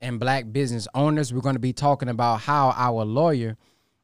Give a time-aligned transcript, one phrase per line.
[0.00, 1.32] and black business owners.
[1.32, 3.56] We're going to be talking about how our lawyer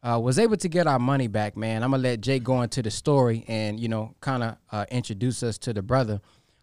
[0.05, 1.83] uh, was able to get our money back, man.
[1.83, 5.43] I'm gonna let Jake go into the story and you know kind of uh, introduce
[5.43, 6.21] us to the brother.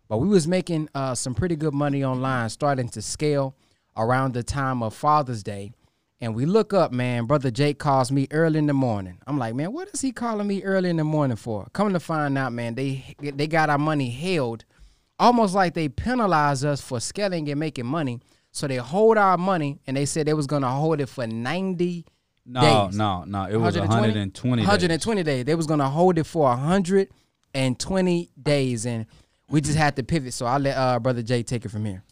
[0.07, 3.55] But we was making uh, some pretty good money online, starting to scale
[3.97, 5.72] around the time of Father's Day.
[6.20, 7.26] And we look up, man.
[7.26, 9.18] Brother Jake calls me early in the morning.
[9.26, 11.66] I'm like, man, what is he calling me early in the morning for?
[11.74, 14.66] Coming to find out, man, they they got our money held,
[15.18, 18.20] almost like they penalize us for scaling and making money.
[18.52, 22.05] So they hold our money, and they said they was gonna hold it for 90
[22.45, 22.98] No, days.
[22.98, 23.45] no, no.
[23.45, 24.62] It was 120.
[24.62, 25.45] 120 days.
[25.45, 29.05] They was gonna hold it for 120 days, and
[29.49, 30.34] we just had to pivot.
[30.34, 32.03] So I'll let uh, brother Jay take it from here.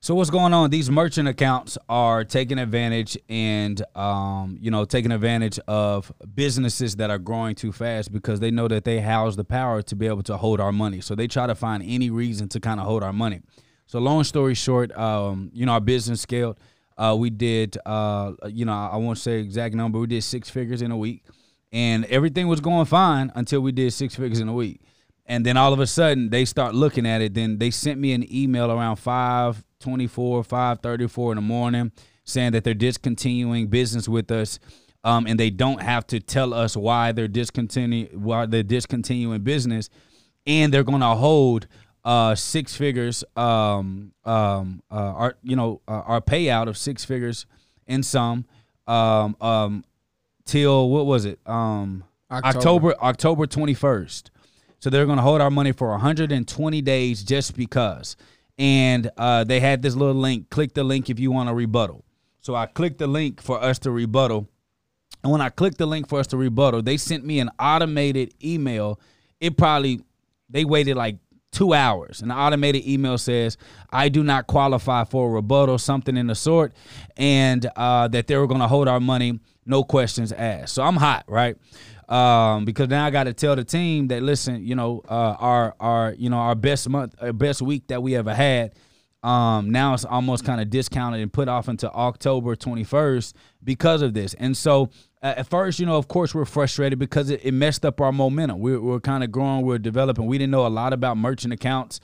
[0.00, 0.68] So what's going on?
[0.68, 7.08] These merchant accounts are taking advantage and um, you know taking advantage of businesses that
[7.08, 10.22] are growing too fast because they know that they house the power to be able
[10.24, 11.00] to hold our money.
[11.00, 13.40] So they try to find any reason to kind of hold our money.
[13.86, 16.58] So long story short, um, you know our business scaled.
[16.96, 19.98] Uh, we did, uh, you know, I won't say exact number.
[19.98, 21.24] We did six figures in a week,
[21.72, 24.80] and everything was going fine until we did six figures in a week.
[25.26, 27.34] And then all of a sudden, they start looking at it.
[27.34, 31.92] Then they sent me an email around five twenty-four, five thirty-four in the morning,
[32.24, 34.58] saying that they're discontinuing business with us,
[35.02, 39.90] um, and they don't have to tell us why they're discontinuing why they're discontinuing business,
[40.46, 41.66] and they're going to hold
[42.04, 47.46] uh, six figures, um, um, uh, our you know uh, our payout of six figures
[47.86, 48.44] in some,
[48.86, 49.84] um, um,
[50.44, 51.38] till what was it?
[51.46, 52.94] Um, October.
[53.00, 54.30] October twenty first.
[54.84, 58.16] So they're going to hold our money for 120 days just because.
[58.58, 60.50] And uh, they had this little link.
[60.50, 62.04] Click the link if you want a rebuttal.
[62.40, 64.46] So I clicked the link for us to rebuttal.
[65.22, 68.34] And when I clicked the link for us to rebuttal, they sent me an automated
[68.44, 69.00] email.
[69.40, 70.02] It probably,
[70.50, 71.16] they waited like
[71.54, 72.20] two hours.
[72.20, 73.56] An automated email says,
[73.90, 76.74] I do not qualify for a rebuttal, something in the sort,
[77.16, 80.74] and uh, that they were going to hold our money, no questions asked.
[80.74, 81.56] So I'm hot, right?
[82.08, 85.74] Um, because now I got to tell the team that listen, you know, uh, our
[85.80, 88.72] our you know our best month, our best week that we ever had.
[89.22, 93.32] Um, now it's almost kind of discounted and put off into October 21st
[93.64, 94.34] because of this.
[94.34, 97.86] And so uh, at first, you know, of course, we're frustrated because it, it messed
[97.86, 98.60] up our momentum.
[98.60, 100.26] We, we're kind of growing, we're developing.
[100.26, 101.98] We didn't know a lot about merchant accounts,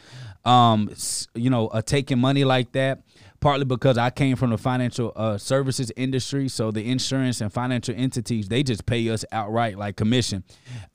[0.46, 0.90] um,
[1.34, 3.02] you know, uh, taking money like that.
[3.40, 7.94] Partly because I came from the financial uh, services industry, so the insurance and financial
[7.96, 10.44] entities they just pay us outright like commission,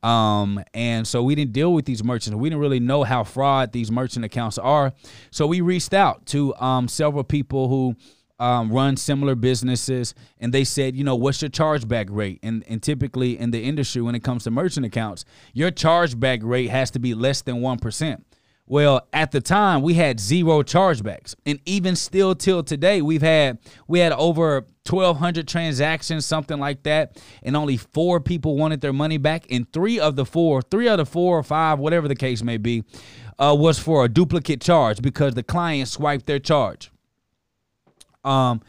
[0.03, 2.35] um, and so we didn't deal with these merchants.
[2.35, 4.93] We didn't really know how fraud these merchant accounts are,
[5.31, 7.95] so we reached out to um, several people who
[8.39, 12.39] um, run similar businesses, and they said, you know, what's your chargeback rate?
[12.43, 16.69] And and typically in the industry, when it comes to merchant accounts, your chargeback rate
[16.69, 18.25] has to be less than one percent.
[18.67, 23.59] Well, at the time, we had zero chargebacks, and even still till today, we've had
[23.87, 28.91] we had over twelve hundred transactions, something like that, and only four people wanted their
[28.91, 32.07] money back, and three of the four, three out of the four or five, whatever
[32.07, 32.83] the case may be,
[33.37, 36.91] uh, was for a duplicate charge because the client swiped their charge.
[38.25, 38.61] Um,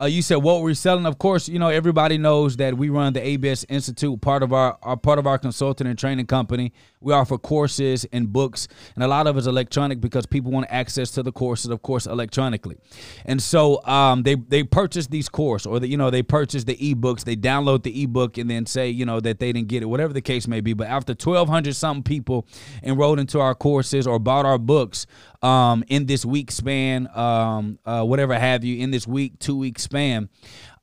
[0.00, 1.06] uh, you said what we're selling.
[1.06, 4.76] Of course, you know everybody knows that we run the ABS Institute, part of our,
[4.82, 6.72] our part of our consulting and training company.
[7.04, 11.10] We offer courses and books, and a lot of it's electronic because people want access
[11.12, 12.76] to the courses, of course, electronically.
[13.24, 16.76] And so um, they they purchase these courses, or the, you know they purchase the
[16.76, 19.86] ebooks, they download the ebook, and then say you know that they didn't get it,
[19.86, 20.72] whatever the case may be.
[20.72, 22.46] But after twelve hundred something people
[22.82, 25.06] enrolled into our courses or bought our books,
[25.42, 29.78] um, in this week span, um, uh, whatever have you, in this week, two week
[29.78, 30.28] span,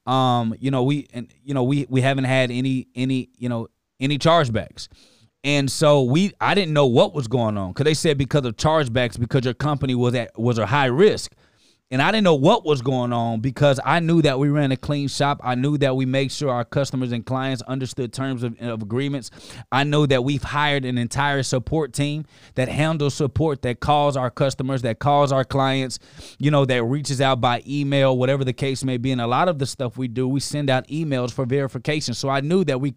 [0.06, 3.68] um, you know, we and you know we we haven't had any any you know
[4.00, 4.88] any chargebacks.
[5.44, 8.58] And so we, I didn't know what was going on because they said because of
[8.58, 11.34] chargebacks, because your company was at was a high risk,
[11.92, 14.78] and I didn't know what was going on because I knew that we ran a
[14.78, 15.42] clean shop.
[15.44, 19.30] I knew that we made sure our customers and clients understood terms of, of agreements.
[19.74, 22.26] I know that we've hired an entire support team
[22.56, 26.00] that handles support, that calls our customers, that calls our clients,
[26.40, 29.12] you know, that reaches out by email, whatever the case may be.
[29.12, 32.14] And a lot of the stuff we do, we send out emails for verification.
[32.14, 32.94] So I knew that we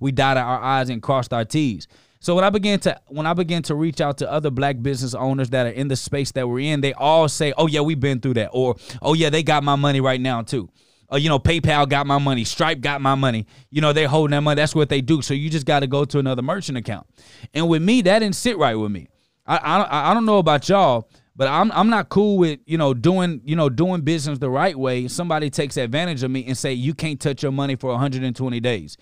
[0.00, 1.88] we dotted our I's and crossed our T's.
[2.24, 5.12] So when I began to when I began to reach out to other black business
[5.12, 8.00] owners that are in the space that we're in, they all say, "Oh yeah, we've
[8.00, 10.70] been through that," or "Oh yeah, they got my money right now too."
[11.10, 13.46] Or you know, PayPal got my money, Stripe got my money.
[13.68, 14.56] You know, they're holding that money.
[14.56, 15.20] That's what they do.
[15.20, 17.06] So you just got to go to another merchant account.
[17.52, 19.08] And with me, that didn't sit right with me.
[19.46, 22.94] I I, I don't know about y'all, but I'm I'm not cool with you know
[22.94, 25.08] doing you know doing business the right way.
[25.08, 28.96] Somebody takes advantage of me and say you can't touch your money for 120 days.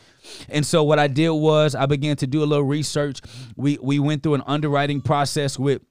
[0.48, 3.20] And so what I did was I began to do a little research.
[3.56, 5.82] We we went through an underwriting process with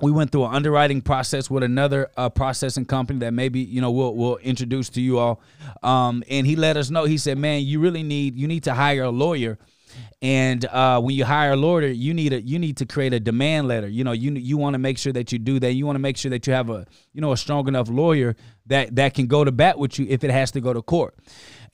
[0.00, 3.90] we went through an underwriting process with another uh, processing company that maybe you know
[3.90, 5.40] we'll we'll introduce to you all.
[5.82, 7.04] Um, and he let us know.
[7.04, 9.58] He said, "Man, you really need you need to hire a lawyer."
[10.20, 13.20] And uh, when you hire a lawyer, you need a you need to create a
[13.20, 13.88] demand letter.
[13.88, 15.72] You know, you you want to make sure that you do that.
[15.72, 18.36] You want to make sure that you have a you know a strong enough lawyer
[18.66, 21.16] that that can go to bat with you if it has to go to court.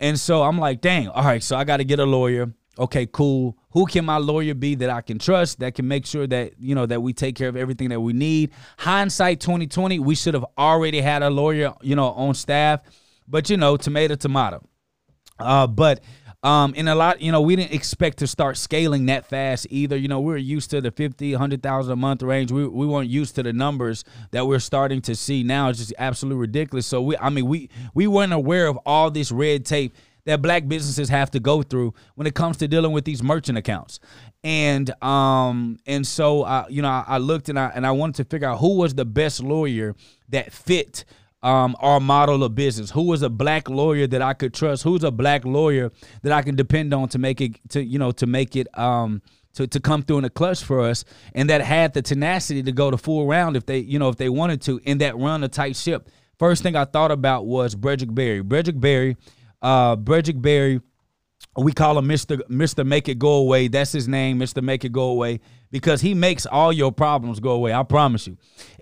[0.01, 3.07] And so I'm like, dang, all right, so I got to get a lawyer okay,
[3.07, 3.59] cool.
[3.71, 6.75] Who can my lawyer be that I can trust that can make sure that, you
[6.75, 8.53] know, that we take care of everything that we need?
[8.79, 12.81] Hindsight 2020, we should have already had a lawyer, you know, on staff.
[13.27, 14.67] But, you know, tomato, tomato.
[15.39, 16.01] Uh, but
[16.43, 19.97] um, in a lot, you know, we didn't expect to start scaling that fast either.
[19.97, 22.53] You know, we were used to the 50, 100,000 a month range.
[22.53, 25.69] We, we weren't used to the numbers that we're starting to see now.
[25.69, 26.87] It's just absolutely ridiculous.
[26.87, 29.95] So we, I mean, we, we weren't aware of all this red tape
[30.27, 33.57] that black businesses have to go through when it comes to dealing with these merchant
[33.57, 33.99] accounts.
[34.45, 38.17] And um and so I you know I, I looked and I and I wanted
[38.17, 39.97] to figure out who was the best lawyer
[40.29, 41.07] that fit
[41.43, 42.91] um, our model of business.
[42.91, 44.83] Who was a black lawyer that I could trust?
[44.83, 45.93] Who's a black lawyer
[46.23, 49.23] that I can depend on to make it to you know to make it um,
[49.55, 51.05] to, to come through in a clutch for us,
[51.35, 54.17] and that had the tenacity to go the full round if they you know if
[54.17, 56.09] they wanted to, in that run a tight ship.
[56.39, 58.43] First thing I thought about was Bredrick Berry.
[58.43, 59.17] Bredrick Berry
[59.63, 60.81] uh, Bredrick Berry,
[61.57, 62.39] we call him Mr.
[62.49, 62.87] Mr.
[62.87, 63.69] Make It Go Away.
[63.69, 64.63] That's his name, Mr.
[64.63, 65.41] Make It Go Away,
[65.71, 67.73] because he makes all your problems go away.
[67.73, 68.37] I promise you.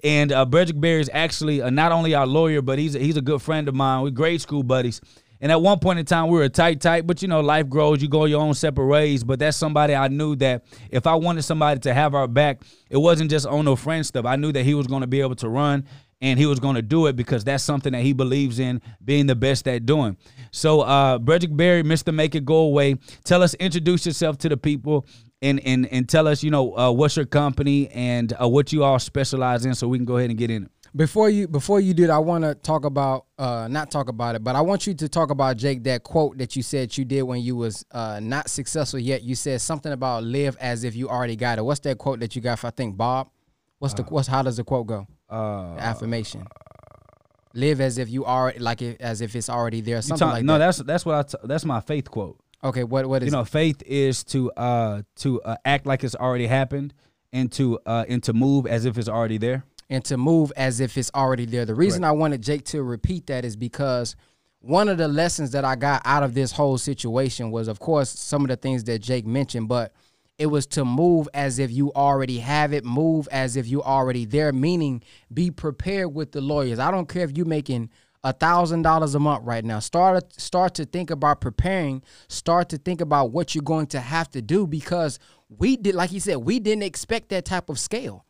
[0.04, 3.16] And uh, Bredrick Berry is actually uh, not only our lawyer, but he's a, he's
[3.16, 4.02] a good friend of mine.
[4.02, 5.00] We're grade school buddies.
[5.40, 7.68] And at one point in time, we were a tight, tight, but you know, life
[7.68, 8.00] grows.
[8.00, 9.22] You go your own separate ways.
[9.22, 12.96] But that's somebody I knew that if I wanted somebody to have our back, it
[12.96, 14.24] wasn't just on no friend stuff.
[14.24, 15.84] I knew that he was going to be able to run
[16.20, 19.26] and he was going to do it because that's something that he believes in being
[19.26, 20.16] the best at doing.
[20.50, 22.12] So, uh, Bredrick Berry, Mr.
[22.14, 25.06] Make It Go Away, tell us, introduce yourself to the people
[25.42, 28.84] and and and tell us, you know, uh, what's your company and uh, what you
[28.84, 30.70] all specialize in, so we can go ahead and get in it.
[30.94, 34.34] Before you before you do it, I want to talk about uh, not talk about
[34.34, 37.04] it, but I want you to talk about Jake that quote that you said you
[37.04, 39.22] did when you was uh, not successful yet.
[39.22, 41.62] You said something about live as if you already got it.
[41.62, 42.58] What's that quote that you got?
[42.60, 43.28] For, I think Bob.
[43.78, 45.06] What's the uh, what's how does the quote go?
[45.28, 46.46] Uh, affirmation.
[47.54, 50.02] Live as if you are like it, as if it's already there.
[50.02, 50.66] Something talk, like no, that.
[50.66, 52.38] That's that's what I t- that's my faith quote.
[52.62, 53.26] Okay, what what is?
[53.26, 56.92] You know, faith is to uh to uh, act like it's already happened,
[57.32, 60.80] and to uh and to move as if it's already there, and to move as
[60.80, 61.64] if it's already there.
[61.64, 62.10] The reason Correct.
[62.10, 64.16] I wanted Jake to repeat that is because
[64.60, 68.10] one of the lessons that I got out of this whole situation was, of course,
[68.10, 69.92] some of the things that Jake mentioned, but
[70.38, 74.24] it was to move as if you already have it, move as if you already
[74.24, 75.02] there, meaning
[75.32, 76.78] be prepared with the lawyers.
[76.78, 77.90] I don't care if you're making
[78.22, 79.78] a thousand dollars a month right now.
[79.78, 82.02] Start start to think about preparing.
[82.28, 85.18] Start to think about what you're going to have to do because
[85.48, 88.24] we did, like he said, we didn't expect that type of scale.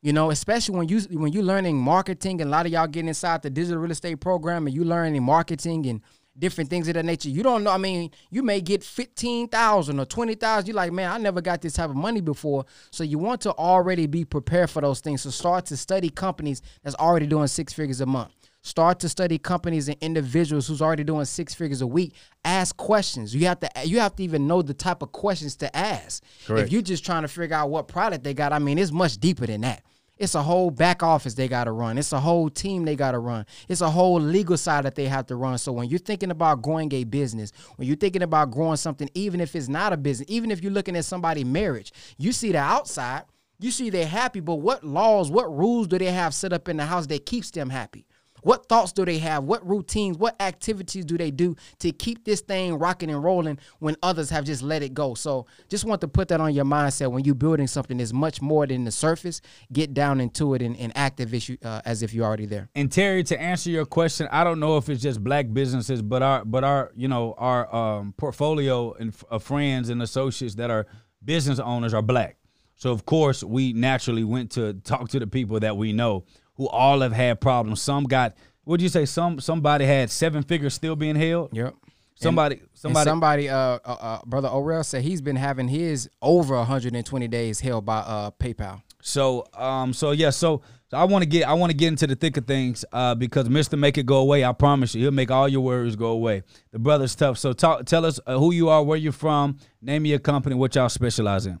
[0.00, 3.08] You know, especially when you when you're learning marketing, and a lot of y'all getting
[3.08, 6.02] inside the digital real estate program, and you learning marketing and
[6.38, 7.28] different things of that nature.
[7.28, 7.70] You don't know.
[7.70, 10.68] I mean, you may get fifteen thousand or twenty thousand.
[10.68, 12.64] You're like, man, I never got this type of money before.
[12.90, 15.22] So you want to already be prepared for those things.
[15.22, 18.32] So start to study companies that's already doing six figures a month.
[18.62, 22.14] Start to study companies and individuals who's already doing six figures a week.
[22.46, 23.34] Ask questions.
[23.34, 26.24] You have to you have to even know the type of questions to ask.
[26.46, 26.66] Correct.
[26.66, 29.18] If you're just trying to figure out what product they got, I mean, it's much
[29.18, 29.82] deeper than that.
[30.16, 31.98] It's a whole back office they got to run.
[31.98, 33.46] It's a whole team they got to run.
[33.68, 35.58] It's a whole legal side that they have to run.
[35.58, 39.40] So when you're thinking about growing a business, when you're thinking about growing something, even
[39.40, 42.58] if it's not a business, even if you're looking at somebody's marriage, you see the
[42.58, 43.24] outside,
[43.58, 46.76] you see they're happy, but what laws, what rules do they have set up in
[46.76, 48.06] the house that keeps them happy?
[48.44, 49.44] What thoughts do they have?
[49.44, 53.96] What routines, what activities do they do to keep this thing rocking and rolling when
[54.02, 55.14] others have just let it go?
[55.14, 58.42] So just want to put that on your mindset when you're building something that's much
[58.42, 59.40] more than the surface.
[59.72, 61.34] Get down into it and, and active
[61.64, 62.68] uh, as if you're already there.
[62.74, 66.22] And Terry, to answer your question, I don't know if it's just black businesses, but
[66.22, 70.86] our but our you know our um, portfolio and of friends and associates that are
[71.24, 72.36] business owners are black.
[72.76, 76.24] So of course we naturally went to talk to the people that we know
[76.56, 77.82] who all have had problems.
[77.82, 78.34] Some got
[78.64, 79.04] what do you say?
[79.04, 81.56] Some somebody had seven figures still being held.
[81.56, 81.74] Yep.
[82.16, 83.48] Somebody, and, somebody, and somebody.
[83.48, 87.98] Uh, uh, uh, brother Orel said he's been having his over 120 days held by
[87.98, 88.82] uh PayPal.
[89.06, 92.06] So, um, so yeah, so, so I want to get, I want to get into
[92.06, 95.10] the thick of things, uh, because Mister Make It Go Away, I promise you, he'll
[95.10, 96.42] make all your worries go away.
[96.72, 97.36] The brother's tough.
[97.36, 100.54] So, talk, tell us uh, who you are, where you're from, name of your company,
[100.54, 101.60] what y'all specialize in.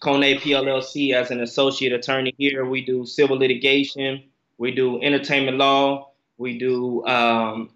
[0.03, 2.65] Kone PLLC as an associate attorney here.
[2.65, 4.25] We do civil litigation,
[4.59, 7.71] we do entertainment law, we do um,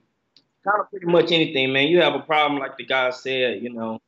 [0.64, 1.86] kind of pretty much anything, man.
[1.86, 4.00] You have a problem, like the guy said, you know,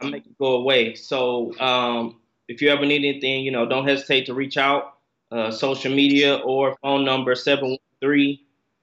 [0.00, 0.94] I make it go away.
[0.94, 4.94] So um, if you ever need anything, you know, don't hesitate to reach out.
[5.32, 8.38] Uh, social media or phone number 713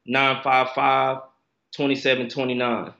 [0.10, 1.22] 955
[1.72, 2.94] 2729.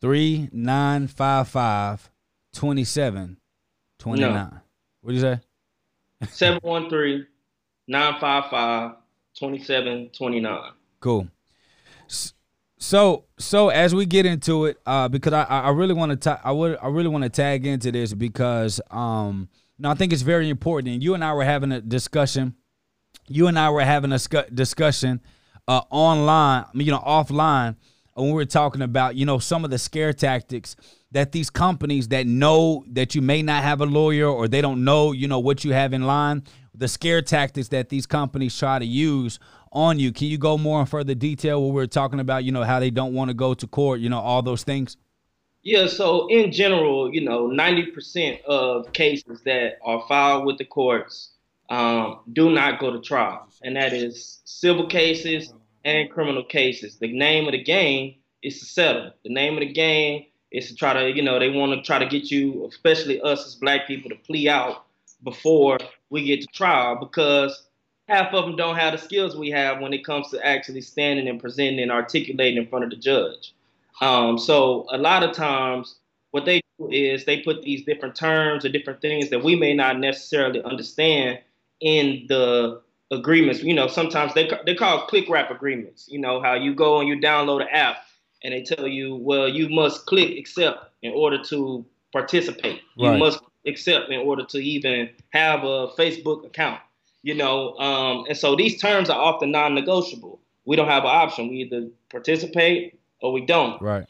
[0.00, 2.10] 3955
[2.52, 4.60] 2729.
[5.00, 5.40] What do you say?
[6.28, 7.26] 713
[7.88, 8.96] 955
[9.34, 10.72] 2729.
[11.00, 11.26] Cool.
[12.76, 16.42] So so as we get into it, uh, because I I really want to ta-
[16.44, 19.48] I would I really want to tag into this because um
[19.78, 20.92] no I think it's very important.
[20.92, 22.54] And you and I were having a discussion.
[23.26, 25.20] You and I were having a sc- discussion
[25.66, 27.76] uh, online, you know, offline
[28.14, 30.76] when we were talking about you know some of the scare tactics
[31.10, 34.84] that these companies that know that you may not have a lawyer or they don't
[34.84, 36.44] know you know what you have in line
[36.76, 39.38] the scare tactics that these companies try to use
[39.72, 40.12] on you.
[40.12, 42.90] Can you go more in further detail where we're talking about, you know, how they
[42.90, 44.96] don't want to go to court, you know, all those things?
[45.62, 51.30] Yeah, so in general, you know, 90% of cases that are filed with the courts
[51.70, 55.52] um, do not go to trial, and that is civil cases
[55.84, 56.96] and criminal cases.
[56.96, 59.12] The name of the game is to settle.
[59.24, 61.98] The name of the game is to try to, you know, they want to try
[61.98, 64.84] to get you, especially us as black people, to plea out
[65.22, 65.78] before
[66.10, 67.66] we get to trial because
[68.08, 71.28] half of them don't have the skills we have when it comes to actually standing
[71.28, 73.54] and presenting and articulating in front of the judge.
[74.00, 75.96] Um, so a lot of times,
[76.30, 79.72] what they do is they put these different terms or different things that we may
[79.72, 81.38] not necessarily understand
[81.80, 83.62] in the agreements.
[83.62, 86.08] You know, sometimes they they call click wrap agreements.
[86.10, 87.98] You know how you go and you download an app
[88.42, 92.82] and they tell you, well, you must click accept in order to participate.
[92.98, 93.12] Right.
[93.12, 96.80] You must accept in order to even have a Facebook account
[97.24, 100.38] you know, um, and so these terms are often non-negotiable.
[100.66, 101.48] We don't have an option.
[101.48, 103.80] We either participate or we don't.
[103.80, 104.04] Right.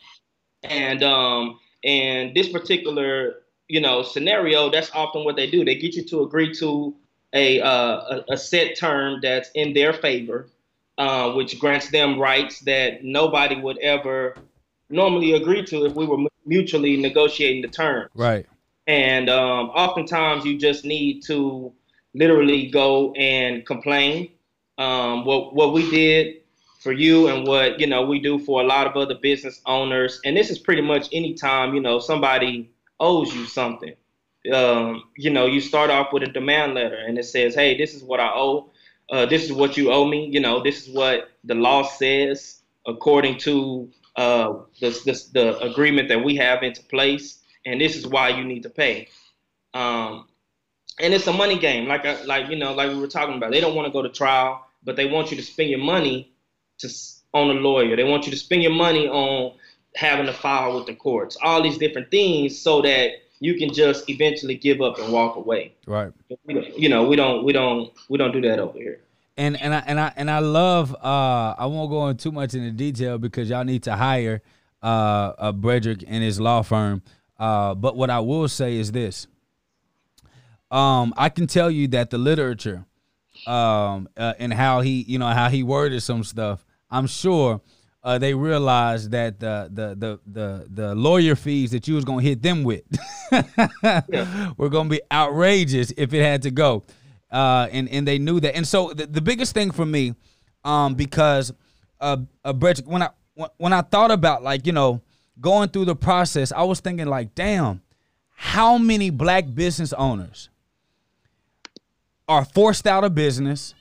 [0.64, 3.36] And um, and this particular
[3.68, 5.64] you know scenario, that's often what they do.
[5.64, 6.92] They get you to agree to
[7.34, 10.46] a uh, a, set term that's in their favor,
[10.96, 14.36] uh, which grants them rights that nobody would ever
[14.88, 18.10] normally agree to if we were mutually negotiating the terms.
[18.14, 18.46] Right.
[18.86, 21.72] And um, oftentimes you just need to
[22.14, 24.30] literally go and complain.
[24.78, 26.42] Um, what what we did
[26.80, 30.20] for you and what you know we do for a lot of other business owners,
[30.24, 33.94] and this is pretty much anytime you know somebody owes you something.
[34.52, 37.94] Um, you know, you start off with a demand letter, and it says, "Hey, this
[37.94, 38.70] is what I owe.
[39.10, 40.28] Uh, this is what you owe me.
[40.30, 46.08] You know, this is what the law says according to uh, this, this, the agreement
[46.08, 49.08] that we have into place, and this is why you need to pay."
[49.72, 50.26] Um,
[51.00, 51.88] and it's a money game.
[51.88, 53.50] Like I, like you know, like we were talking about.
[53.50, 56.32] They don't want to go to trial, but they want you to spend your money
[56.78, 56.88] to
[57.32, 57.96] on a lawyer.
[57.96, 59.56] They want you to spend your money on
[59.96, 61.36] having to file with the courts.
[61.42, 63.10] All these different things so that
[63.40, 65.74] you can just eventually give up and walk away.
[65.86, 66.12] Right.
[66.76, 69.00] You know, we don't we don't we don't do that over here.
[69.36, 72.54] And and I and I and I love uh I won't go into too much
[72.54, 74.42] into detail because y'all need to hire
[74.82, 77.02] uh a Brederick and his law firm.
[77.38, 79.26] Uh but what I will say is this
[80.74, 82.84] um, I can tell you that the literature,
[83.46, 86.64] um, uh, and how he, you know, how he worded some stuff.
[86.90, 87.60] I'm sure
[88.04, 92.22] uh, they realized that the, the the the the lawyer fees that you was gonna
[92.22, 92.82] hit them with
[93.32, 94.52] Yeah.
[94.56, 96.84] were gonna be outrageous if it had to go,
[97.32, 98.54] uh, and and they knew that.
[98.56, 100.14] And so the, the biggest thing for me,
[100.64, 101.52] um, because
[102.00, 105.00] uh, uh, Brett, when I when- when I thought about like you know
[105.40, 107.80] going through the process, I was thinking like, damn,
[108.36, 110.50] how many black business owners
[112.28, 113.74] are forced out of business,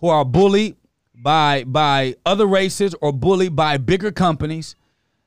[0.00, 0.76] who are bullied
[1.22, 4.74] by by other races or bullied by bigger companies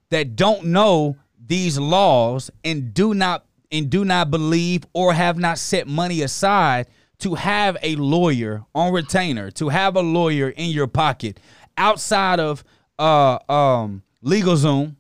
[0.10, 1.16] that don't know
[1.48, 6.88] these laws and do not and do not believe or have not set money aside
[7.20, 11.40] to have a lawyer on retainer, to have a lawyer in your pocket
[11.78, 12.64] outside of
[13.00, 14.96] uh um LegalZoom,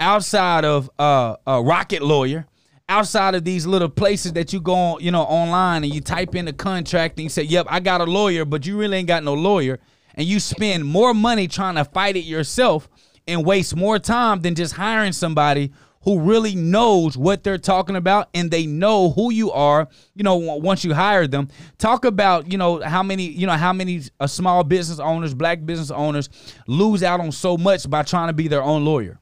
[0.00, 2.46] outside of uh, a Rocket Lawyer,
[2.88, 6.34] outside of these little places that you go on, you know, online and you type
[6.34, 9.06] in the contract and you say, "Yep, I got a lawyer," but you really ain't
[9.08, 9.78] got no lawyer,
[10.18, 12.88] and you spend more money trying to fight it yourself
[13.28, 15.72] and waste more time than just hiring somebody
[16.02, 20.36] who really knows what they're talking about and they know who you are you know
[20.36, 21.48] once you hire them.
[21.78, 25.64] Talk about you know how many you know how many uh, small business owners black
[25.64, 26.28] business owners
[26.66, 29.20] lose out on so much by trying to be their own lawyer?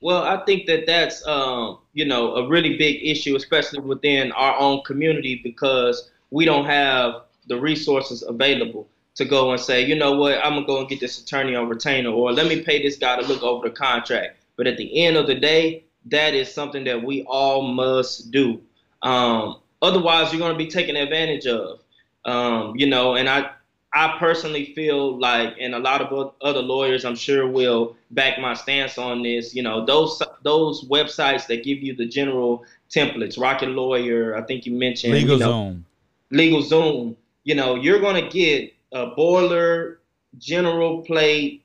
[0.00, 4.58] Well, I think that that's um, you know a really big issue, especially within our
[4.58, 10.12] own community, because we don't have the resources available to go and say, you know
[10.12, 12.96] what, I'm gonna go and get this attorney on retainer, or let me pay this
[12.96, 14.36] guy to look over the contract.
[14.56, 18.60] But at the end of the day, that is something that we all must do.
[19.02, 21.80] Um, otherwise, you're gonna be taken advantage of.
[22.24, 23.50] Um, you know, and I
[23.92, 28.52] I personally feel like, and a lot of other lawyers, I'm sure, will back my
[28.52, 29.54] stance on this.
[29.54, 34.66] You know, those those websites that give you the general templates, Rocket Lawyer, I think
[34.66, 35.84] you mentioned, legal you know, zone
[36.30, 37.16] Legal Zoom.
[37.44, 40.00] You know, you're gonna get a boiler
[40.38, 41.62] general plate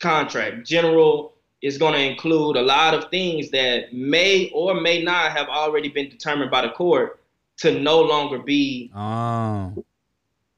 [0.00, 0.66] contract.
[0.66, 1.32] General
[1.62, 5.88] is going to include a lot of things that may or may not have already
[5.88, 7.20] been determined by the court
[7.56, 9.72] to no longer be oh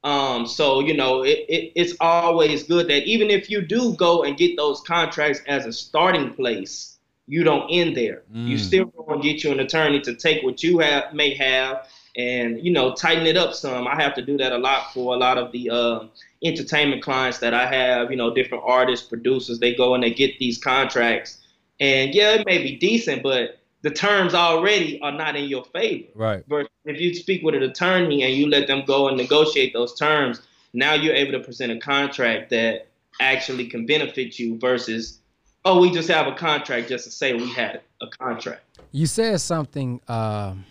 [0.03, 4.23] um, so you know, it, it, it's always good that even if you do go
[4.23, 8.23] and get those contracts as a starting place, you don't end there.
[8.33, 8.59] You Mm.
[8.59, 12.59] still going to get you an attorney to take what you have may have and
[12.65, 13.87] you know tighten it up some.
[13.87, 16.05] I have to do that a lot for a lot of the uh,
[16.43, 18.11] entertainment clients that I have.
[18.11, 19.59] You know, different artists, producers.
[19.59, 21.39] They go and they get these contracts,
[21.79, 26.07] and yeah, it may be decent, but the terms already are not in your favor.
[26.15, 29.73] right Versus if you speak with an attorney and you let them go and negotiate
[29.73, 30.41] those terms,
[30.73, 32.87] now you're able to present a contract that
[33.19, 35.19] actually can benefit you versus,
[35.63, 38.61] oh, we just have a contract just to say we had a contract.
[38.91, 40.65] You said something um,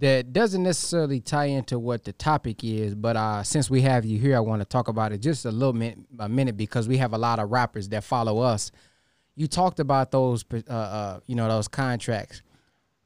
[0.00, 4.18] that doesn't necessarily tie into what the topic is, but uh, since we have you
[4.18, 6.96] here, I want to talk about it just a little minute, a minute because we
[6.96, 8.70] have a lot of rappers that follow us.
[9.36, 12.42] You talked about those, uh, uh, you know, those contracts.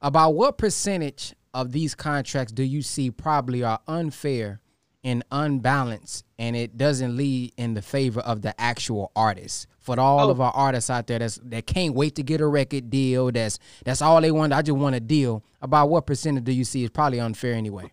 [0.01, 4.61] About what percentage of these contracts do you see probably are unfair
[5.05, 9.67] and unbalanced, and it doesn't lead in the favor of the actual artist?
[9.81, 10.31] For all Oh.
[10.31, 13.59] of our artists out there that's that can't wait to get a record deal, that's
[13.85, 14.53] that's all they want.
[14.55, 15.45] I just want a deal.
[15.61, 17.93] About what percentage do you see is probably unfair anyway?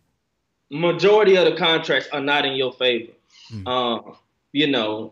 [0.70, 3.12] Majority of the contracts are not in your favor.
[3.66, 4.16] Um,
[4.54, 5.12] you know,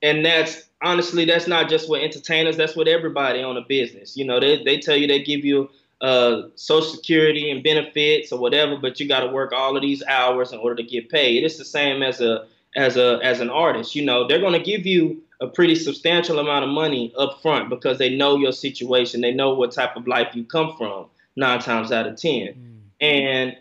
[0.00, 2.56] and that's honestly that's not just with entertainers.
[2.56, 4.16] That's with everybody on a business.
[4.16, 5.68] You know, they they tell you they give you
[6.00, 10.02] uh social security and benefits or whatever, but you got to work all of these
[10.04, 11.44] hours in order to get paid.
[11.44, 13.94] It's the same as a as a as an artist.
[13.94, 17.68] You know, they're going to give you a pretty substantial amount of money up front
[17.68, 19.20] because they know your situation.
[19.20, 21.06] They know what type of life you come from.
[21.38, 23.54] Nine times out of ten, and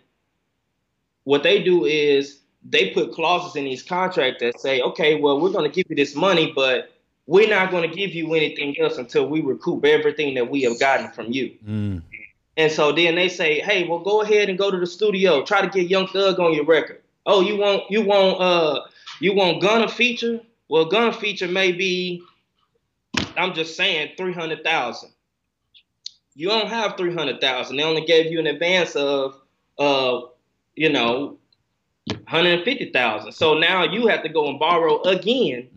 [1.25, 5.51] what they do is they put clauses in these contracts that say, okay, well, we're
[5.51, 6.91] going to give you this money, but
[7.27, 10.79] we're not going to give you anything else until we recoup everything that we have
[10.79, 11.55] gotten from you.
[11.67, 12.01] Mm.
[12.57, 15.61] And so then they say, hey, well, go ahead and go to the studio, try
[15.61, 17.01] to get Young Thug on your record.
[17.25, 18.81] Oh, you want you want uh
[19.19, 20.39] you want Gunna feature?
[20.69, 22.21] Well, Gunna feature may be,
[23.37, 25.11] I'm just saying, three hundred thousand.
[26.35, 27.77] You don't have three hundred thousand.
[27.77, 29.41] They only gave you an advance of
[29.79, 30.21] uh,
[30.75, 31.37] you know,
[32.07, 33.31] 150,000.
[33.31, 35.69] So now you have to go and borrow again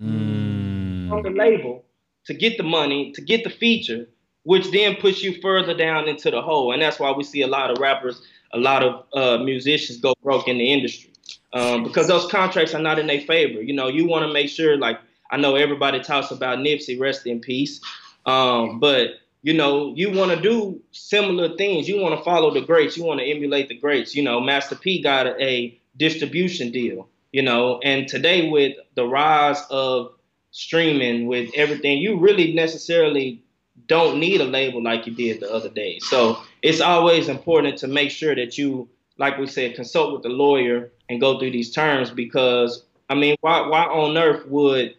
[1.08, 1.38] from the Mm.
[1.38, 1.84] label
[2.26, 4.08] to get the money, to get the feature,
[4.48, 6.72] which then puts you further down into the hole.
[6.72, 8.22] And that's why we see a lot of rappers,
[8.54, 11.10] a lot of uh, musicians go broke in the industry
[11.52, 13.60] um, because those contracts are not in their favor.
[13.60, 17.26] You know, you want to make sure, like, I know everybody talks about Nipsey, rest
[17.26, 17.82] in peace.
[18.24, 21.86] Um, but, you know, you want to do similar things.
[21.86, 22.96] You want to follow the greats.
[22.96, 24.14] You want to emulate the greats.
[24.14, 29.62] You know, Master P got a distribution deal, you know, and today with the rise
[29.68, 30.14] of
[30.52, 33.42] streaming with everything, you really necessarily
[33.88, 35.98] don't need a label like you did the other day.
[35.98, 40.28] So it's always important to make sure that you, like we said, consult with the
[40.28, 44.94] lawyer and go through these terms because I mean, why why on earth would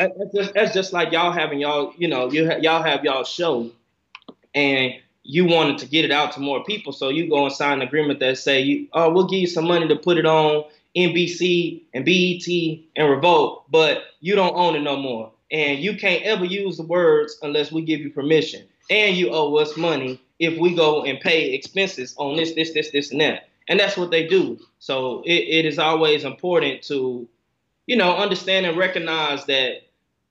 [0.00, 3.70] that's just, that's just like y'all having y'all, you know, you y'all have y'all show,
[4.54, 7.82] and you wanted to get it out to more people, so you go and sign
[7.82, 10.64] an agreement that say, you, oh, we'll give you some money to put it on
[10.96, 12.46] NBC and BET
[12.96, 16.82] and Revolt, but you don't own it no more, and you can't ever use the
[16.82, 21.20] words unless we give you permission, and you owe us money if we go and
[21.20, 24.58] pay expenses on this, this, this, this, and that, and that's what they do.
[24.78, 27.28] So it, it is always important to,
[27.86, 29.82] you know, understand and recognize that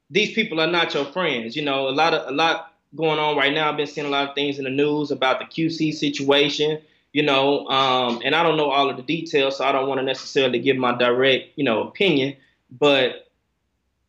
[0.10, 1.56] these people are not your friends.
[1.56, 3.70] You know, a lot of a lot going on right now.
[3.70, 6.82] I've been seeing a lot of things in the news about the QC situation.
[7.14, 10.00] You know, um, and I don't know all of the details, so I don't want
[10.00, 12.36] to necessarily give my direct, you know, opinion.
[12.70, 13.29] But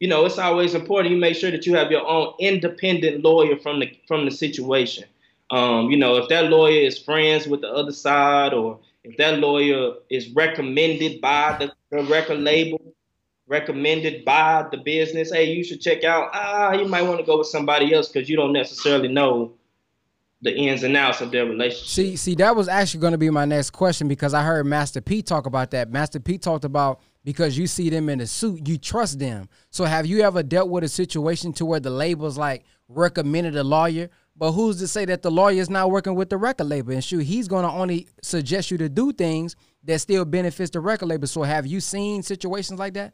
[0.01, 3.57] you know, it's always important you make sure that you have your own independent lawyer
[3.59, 5.05] from the from the situation.
[5.51, 9.39] Um, you know, if that lawyer is friends with the other side, or if that
[9.39, 12.81] lawyer is recommended by the, the record label,
[13.47, 16.31] recommended by the business, hey, you should check out.
[16.33, 19.53] Ah, you might want to go with somebody else because you don't necessarily know
[20.41, 21.89] the ins and outs of their relationship.
[21.89, 25.03] See, see, that was actually going to be my next question because I heard Master
[25.03, 25.91] P talk about that.
[25.91, 29.49] Master P talked about because you see them in a suit, you trust them.
[29.71, 33.65] So have you ever dealt with a situation to where the label's like recommended a
[33.65, 36.93] lawyer, but who's to say that the lawyer is not working with the record label?
[36.93, 39.55] And shoot, he's to only suggest you to do things
[39.85, 41.27] that still benefits the record label.
[41.27, 43.13] So have you seen situations like that?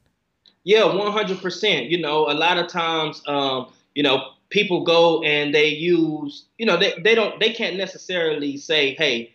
[0.62, 1.86] Yeah, one hundred percent.
[1.86, 6.66] You know, a lot of times, um, you know, people go and they use, you
[6.66, 9.34] know, they, they don't, they can't necessarily say, hey,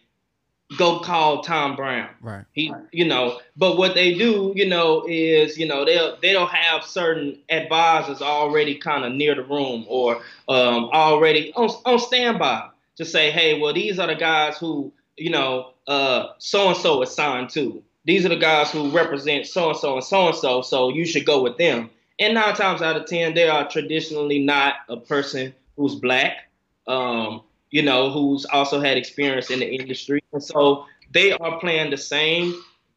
[0.78, 2.10] go call Tom Brown.
[2.22, 2.46] Right.
[2.54, 6.84] He, you know, but what they do, you know, is, you know, they'll they'll have
[6.84, 13.06] certain advisors already kind of near the room or um, already on on standby to
[13.06, 17.12] say, hey, well, these are the guys who, you know, uh, so and so is
[17.14, 20.62] signed to these are the guys who represent so and so and so and so,
[20.62, 21.90] so you should go with them.
[22.20, 26.50] And nine times out of ten, they are traditionally not a person who's black,
[26.88, 30.22] um, you know, who's also had experience in the industry.
[30.34, 32.54] And so they are playing the same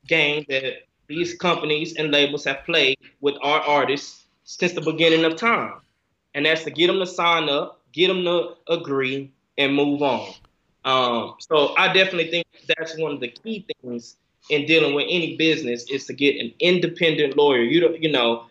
[0.07, 5.37] game that these companies and labels have played with our artists since the beginning of
[5.37, 5.75] time.
[6.35, 10.35] And that's to get them to sign up, get them to agree, and move on.
[10.85, 14.17] Um, so I definitely think that's one of the key things
[14.51, 17.63] in dealing with any business is to get an independent lawyer.
[17.63, 18.47] You don't, you know,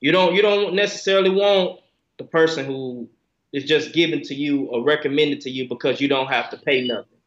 [0.00, 1.80] you don't, you don't necessarily want
[2.18, 3.08] the person who
[3.52, 6.86] is just given to you or recommended to you because you don't have to pay
[6.86, 7.18] nothing.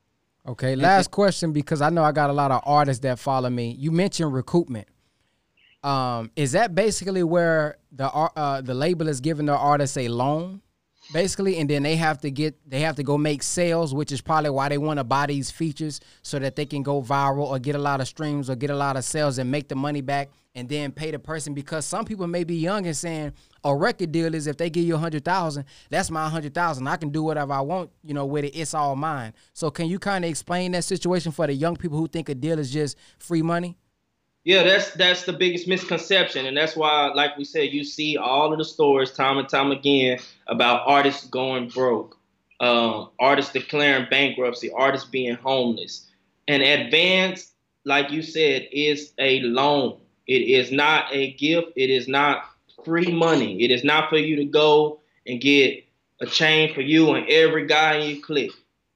[0.47, 3.75] Okay, last question because I know I got a lot of artists that follow me.
[3.77, 4.85] You mentioned recoupment.
[5.83, 10.61] Um, is that basically where the uh, the label is giving the artist a loan?
[11.11, 14.21] basically, and then they have to get they have to go make sales, which is
[14.21, 17.59] probably why they want to buy these features so that they can go viral or
[17.59, 20.01] get a lot of streams or get a lot of sales and make the money
[20.01, 23.33] back and then pay the person because some people may be young and saying
[23.63, 26.87] a record deal is if they give you a hundred thousand, that's my hundred thousand.
[26.87, 28.55] I can do whatever I want, you know, with it.
[28.55, 29.33] It's all mine.
[29.53, 32.35] So can you kind of explain that situation for the young people who think a
[32.35, 33.77] deal is just free money?
[34.43, 38.51] Yeah, that's that's the biggest misconception, and that's why, like we said, you see all
[38.51, 42.17] of the stories time and time again about artists going broke,
[42.59, 46.07] um, artists declaring bankruptcy, artists being homeless.
[46.47, 47.51] And advance,
[47.85, 49.99] like you said, is a loan.
[50.31, 51.73] It is not a gift.
[51.75, 52.45] It is not
[52.85, 53.61] free money.
[53.63, 55.83] It is not for you to go and get
[56.21, 58.51] a chain for you and every guy you click.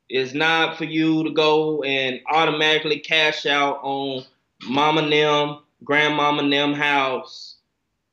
[0.08, 4.24] It's not for you to go and automatically cash out on
[4.65, 7.58] mama them, grandmama them house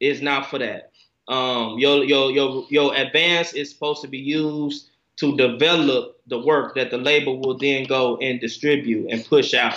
[0.01, 0.91] It's not for that.
[1.29, 6.75] Um, your your your your advance is supposed to be used to develop the work
[6.75, 9.77] that the label will then go and distribute and push out.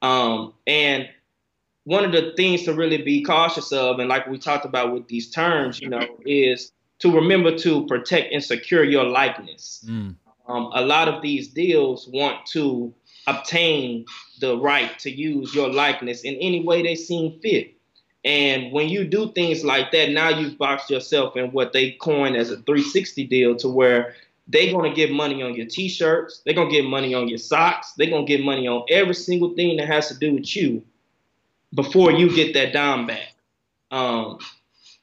[0.00, 1.10] Um, and
[1.86, 5.06] one of the things to really be cautious of, and like we talked about with
[5.06, 9.84] these terms, you know, is to remember to protect and secure your likeness.
[9.88, 10.16] Mm.
[10.48, 12.92] Um, a lot of these deals want to
[13.28, 14.04] obtain
[14.40, 17.74] the right to use your likeness in any way they seem fit.
[18.24, 22.34] And when you do things like that, now you've boxed yourself in what they coin
[22.34, 24.14] as a 360 deal to where
[24.48, 27.38] they're going to get money on your t-shirts, they're going to get money on your
[27.38, 30.56] socks, they're going to get money on every single thing that has to do with
[30.56, 30.82] you
[31.74, 33.34] before you get that dime back.
[33.90, 34.38] Um,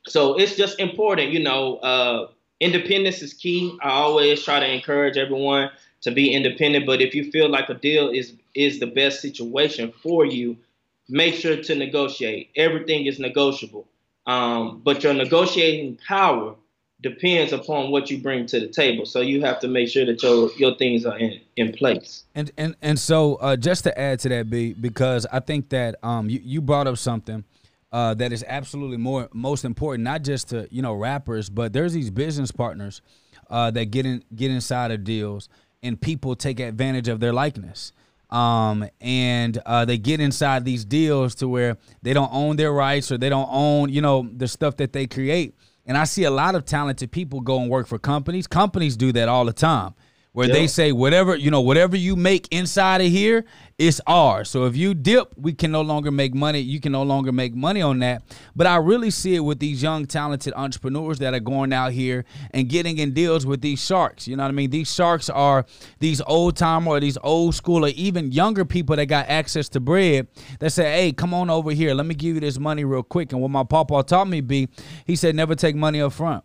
[0.08, 2.28] so it's just important, you know, uh,
[2.60, 3.78] independence is key.
[3.82, 5.70] I always try to encourage everyone
[6.02, 6.86] to be independent.
[6.86, 10.58] But if you feel like a deal is is the best situation for you,
[11.10, 12.50] make sure to negotiate.
[12.56, 13.88] Everything is negotiable.
[14.26, 16.56] Um, but your negotiating power
[17.04, 19.06] depends upon what you bring to the table.
[19.06, 22.24] So you have to make sure that your your things are in, in place.
[22.34, 25.96] And and and so uh, just to add to that, B, because I think that
[26.02, 27.44] um, you, you brought up something
[27.92, 31.94] uh, that is absolutely more most important, not just to you know rappers, but there's
[31.94, 33.02] these business partners
[33.50, 35.50] uh, that get in get inside of deals,
[35.84, 37.92] and people take advantage of their likeness.
[38.30, 43.12] Um, and uh, they get inside these deals to where they don't own their rights
[43.12, 45.54] or they don't own, you know, the stuff that they create.
[45.86, 48.48] And I see a lot of talented people go and work for companies.
[48.48, 49.94] Companies do that all the time
[50.34, 50.56] where yep.
[50.56, 53.46] they say whatever you know whatever you make inside of here
[53.80, 54.50] it's ours.
[54.50, 56.60] So if you dip we can no longer make money.
[56.60, 58.24] You can no longer make money on that.
[58.56, 62.26] But i really see it with these young talented entrepreneurs that are going out here
[62.52, 64.28] and getting in deals with these sharks.
[64.28, 64.70] You know what i mean?
[64.70, 65.66] These sharks are
[66.00, 69.80] these old timer or these old school or even younger people that got access to
[69.80, 70.28] bread
[70.60, 71.94] that say hey come on over here.
[71.94, 73.32] Let me give you this money real quick.
[73.32, 74.70] And what my papa taught me be
[75.06, 76.44] he said never take money up front.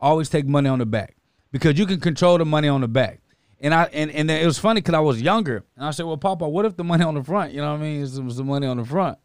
[0.00, 1.16] Always take money on the back
[1.50, 3.20] because you can control the money on the back
[3.60, 6.16] and I and, and it was funny because I was younger, and I said, "Well,
[6.16, 7.52] Papa, what if the money on the front?
[7.52, 8.02] You know what I mean?
[8.02, 9.18] It was the money on the front."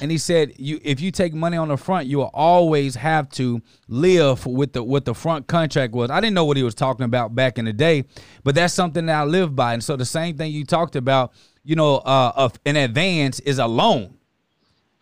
[0.00, 3.28] And he said, "You if you take money on the front, you will always have
[3.30, 6.74] to live with the what the front contract was." I didn't know what he was
[6.74, 8.04] talking about back in the day,
[8.42, 9.74] but that's something that I live by.
[9.74, 13.58] And so the same thing you talked about, you know, uh, of an advance is
[13.58, 14.16] a loan.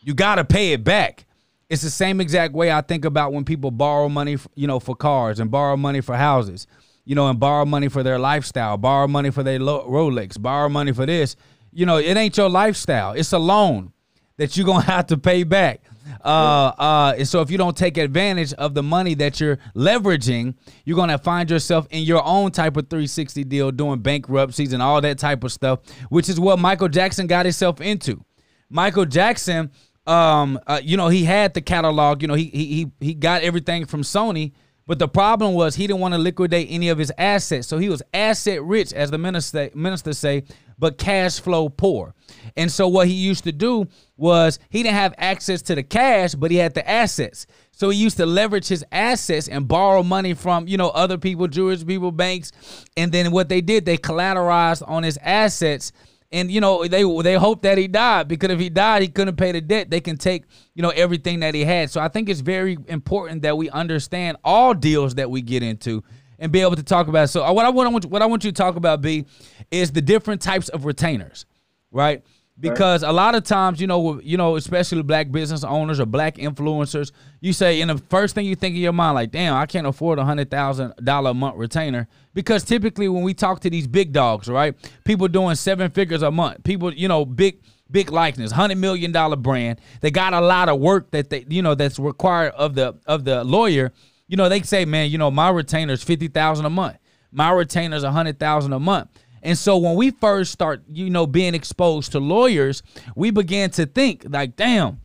[0.01, 1.25] You got to pay it back.
[1.71, 4.95] It's the same exact way I think about when people borrow money, you know, for
[4.95, 6.67] cars and borrow money for houses
[7.05, 10.93] you know, and borrow money for their lifestyle, borrow money for their Rolex, borrow money
[10.93, 11.37] for this.
[11.73, 13.13] You know, it ain't your lifestyle.
[13.13, 13.93] It's a loan
[14.37, 15.83] that you're gonna have to pay back.
[16.23, 20.55] Uh, uh, and so if you don't take advantage of the money that you're leveraging,
[20.85, 25.01] you're gonna find yourself in your own type of 360 deal, doing bankruptcies and all
[25.01, 28.25] that type of stuff, which is what Michael Jackson got himself into.
[28.71, 29.71] Michael Jackson,
[30.07, 32.23] um, uh, you know, he had the catalog.
[32.23, 34.53] You know, he he he got everything from Sony
[34.87, 37.67] but the problem was he didn't want to liquidate any of his assets.
[37.67, 40.45] So he was asset rich, as the minister ministers say,
[40.79, 42.15] but cash flow poor.
[42.57, 46.35] And so what he used to do was he didn't have access to the cash,
[46.35, 47.47] but he had the assets.
[47.73, 51.49] So he used to leverage his assets and borrow money from, you know, other people,
[51.49, 52.53] Jewish people, banks.
[52.97, 55.93] And then what they did, they collateralized on his assets
[56.35, 59.37] and you know they they hope that he died because if he died he couldn't
[59.37, 59.89] pay the debt.
[59.89, 60.45] They can take
[60.75, 61.91] you know everything that he had.
[61.91, 66.03] So i think it's very important that we understand all deals that we get into
[66.39, 67.29] and be able to talk about it.
[67.29, 69.25] so what i want what i want you to talk about b
[69.71, 71.47] is the different types of retainers
[71.93, 72.23] right
[72.59, 73.11] because right.
[73.11, 77.11] a lot of times you know you know especially black business owners or black influencers
[77.41, 79.87] you say in the first thing you think in your mind like damn i can't
[79.87, 82.07] afford a hundred thousand dollar a month retainer.
[82.33, 86.31] Because typically when we talk to these big dogs right people doing seven figures a
[86.31, 90.69] month people you know big big likeness hundred million dollar brand they got a lot
[90.69, 93.93] of work that they you know that's required of the of the lawyer
[94.27, 96.97] you know they say man you know my retainer is 50000 a month.
[97.31, 99.11] My retainer is a hundred thousand a month
[99.45, 102.83] and so when we first start, you know, being exposed to lawyers,
[103.15, 105.01] we began to think like, damn,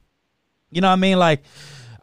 [0.71, 1.19] you know what I mean?
[1.19, 1.43] Like,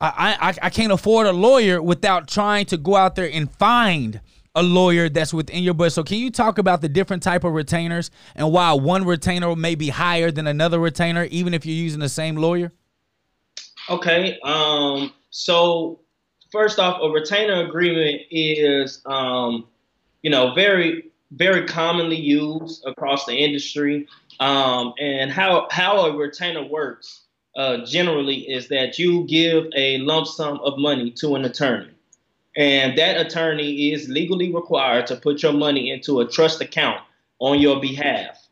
[0.00, 4.20] I, I, I can't afford a lawyer without trying to go out there and find
[4.54, 5.94] a lawyer that's within your budget.
[5.94, 9.74] So can you talk about the different type of retainers and why one retainer may
[9.74, 12.72] be higher than another retainer, even if you're using the same lawyer?
[13.88, 14.38] Okay.
[14.44, 16.00] Um, so
[16.52, 19.66] first off, a retainer agreement is, um,
[20.22, 24.06] you know, very very commonly used across the industry.
[24.40, 27.22] Um, and how how a retainer works
[27.56, 31.90] uh, generally is that you give a lump sum of money to an attorney,
[32.56, 37.00] and that attorney is legally required to put your money into a trust account
[37.38, 38.46] on your behalf.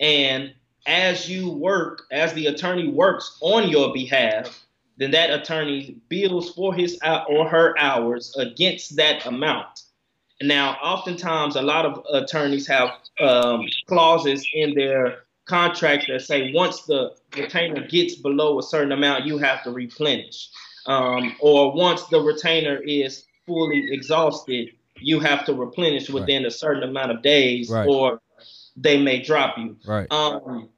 [0.00, 0.54] And
[0.86, 4.64] as you work, as the attorney works on your behalf,
[4.96, 9.82] then that attorney bills for his or her hours against that amount.
[10.42, 16.82] Now, oftentimes, a lot of attorneys have um, clauses in their contract that say once
[16.82, 20.50] the retainer gets below a certain amount, you have to replenish.
[20.86, 26.52] Um, or once the retainer is fully exhausted, you have to replenish within right.
[26.52, 27.88] a certain amount of days, right.
[27.88, 28.20] or
[28.76, 29.76] they may drop you.
[29.86, 30.10] Right.
[30.10, 30.68] Um,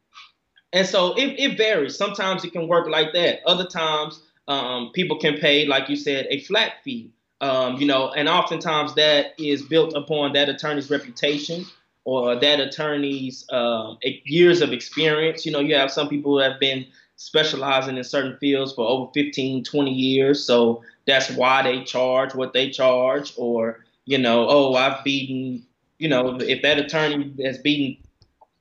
[0.72, 1.96] and so it, it varies.
[1.96, 3.40] Sometimes it can work like that.
[3.46, 7.10] Other times, um, people can pay, like you said, a flat fee.
[7.40, 11.64] Um, you know, and oftentimes that is built upon that attorney's reputation
[12.04, 15.44] or that attorney's uh, years of experience.
[15.46, 19.10] You know, you have some people who have been specializing in certain fields for over
[19.12, 20.44] 15, 20 years.
[20.44, 23.34] So that's why they charge what they charge.
[23.36, 25.66] Or, you know, oh, I've beaten,
[25.98, 28.02] you know, if that attorney has beaten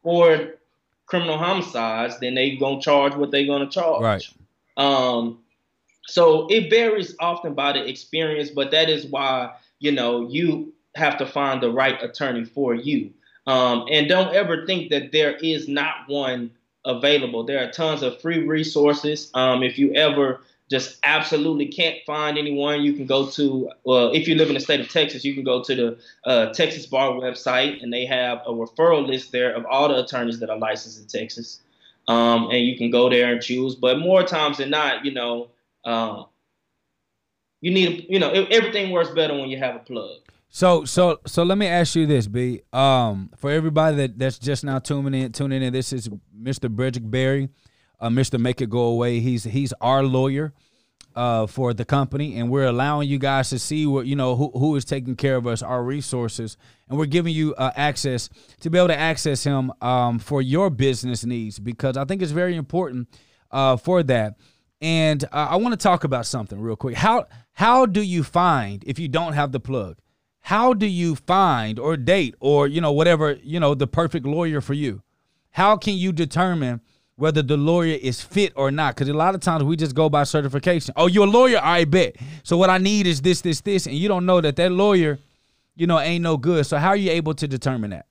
[0.04, 0.56] four
[1.06, 4.02] criminal homicides, then they going to charge what they're going to charge.
[4.04, 4.28] Right.
[4.76, 5.40] Um,
[6.08, 11.17] so it varies often by the experience, but that is why you know you have
[11.17, 13.12] to find the right attorney for you.
[13.46, 16.52] Um, and don't ever think that there is not one
[16.86, 17.43] available.
[17.43, 19.30] There are tons of free resources.
[19.34, 24.28] Um, if you ever just absolutely can't find anyone, you can go to, well, if
[24.28, 27.12] you live in the state of Texas, you can go to the uh, Texas Bar
[27.12, 31.00] website, and they have a referral list there of all the attorneys that are licensed
[31.00, 31.62] in Texas.
[32.10, 33.76] Um, and you can go there and choose.
[33.76, 35.50] But more times than not, you know,
[35.88, 36.26] um,
[37.62, 40.17] you need, you know, everything works better when you have a plug.
[40.50, 42.62] So so so let me ask you this, B.
[42.71, 46.69] Um, for everybody that, that's just now tuning in, tuning in, this is Mr.
[46.69, 47.50] Bridget Berry,
[48.00, 48.39] uh, Mr.
[48.39, 49.19] Make It Go Away.
[49.19, 50.54] He's he's our lawyer
[51.15, 54.52] uh, for the company, and we're allowing you guys to see what you know who,
[54.52, 56.58] who is taking care of us, our resources,
[56.89, 58.30] and we're giving you uh, access
[58.62, 62.32] to be able to access him um, for your business needs because I think it's
[62.32, 63.10] very important
[63.52, 64.36] uh, for that.
[64.80, 66.96] And uh, I want to talk about something real quick.
[66.96, 69.98] How how do you find if you don't have the plug?
[70.48, 74.62] how do you find or date or you know whatever you know the perfect lawyer
[74.62, 75.02] for you?
[75.52, 76.80] How can you determine
[77.18, 78.96] whether the lawyer is fit or not?
[78.96, 80.94] Because a lot of times we just go by certification.
[80.96, 81.60] Oh you're a lawyer?
[81.62, 82.16] I bet.
[82.44, 85.20] So what i need is this this this and you don't know that that lawyer
[85.76, 86.66] you know ain't no good.
[86.66, 88.06] So how are you able to determine that?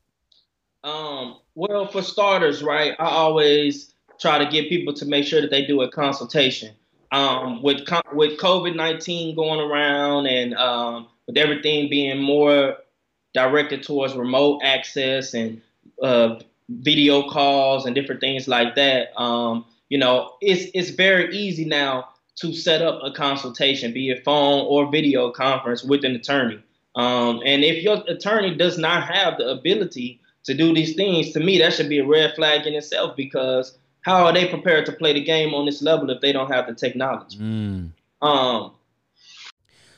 [0.84, 5.50] Um well for starters right i always try to get people to make sure that
[5.50, 6.74] they do a consultation
[7.12, 7.78] um with
[8.12, 12.76] with covid-19 going around and um with everything being more
[13.34, 15.60] directed towards remote access and
[16.02, 21.64] uh, video calls and different things like that, um, you know, it's it's very easy
[21.64, 26.62] now to set up a consultation, be it phone or video conference with an attorney.
[26.94, 31.40] Um, and if your attorney does not have the ability to do these things, to
[31.40, 34.92] me, that should be a red flag in itself because how are they prepared to
[34.92, 37.38] play the game on this level if they don't have the technology?
[37.38, 37.90] Mm.
[38.22, 38.72] Um,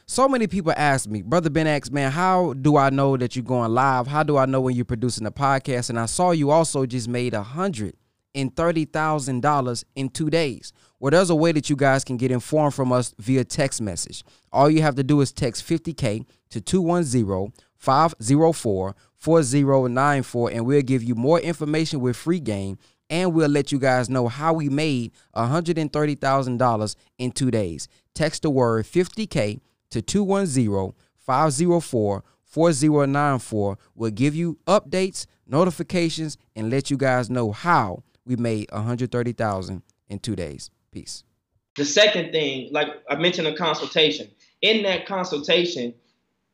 [0.07, 3.45] so many people ask me, Brother Ben X, man, how do I know that you're
[3.45, 4.07] going live?
[4.07, 5.91] How do I know when you're producing a podcast?
[5.91, 7.97] And I saw you also just made a hundred
[8.35, 10.73] and thirty thousand dollars in two days.
[11.01, 14.25] Well, there's a way that you guys can get informed from us via text message.
[14.51, 21.03] All you have to do is text 50K to 210 504 4094, and we'll give
[21.03, 22.79] you more information with free game
[23.11, 27.89] and we'll let you guys know how we made $130,000 in two days.
[28.15, 33.79] Text the word 50K to 210 504 4094.
[33.95, 40.19] We'll give you updates, notifications, and let you guys know how we made 130000 in
[40.19, 40.71] two days.
[40.91, 41.25] Peace.
[41.77, 44.29] The second thing, like I mentioned, a consultation.
[44.63, 45.95] In that consultation,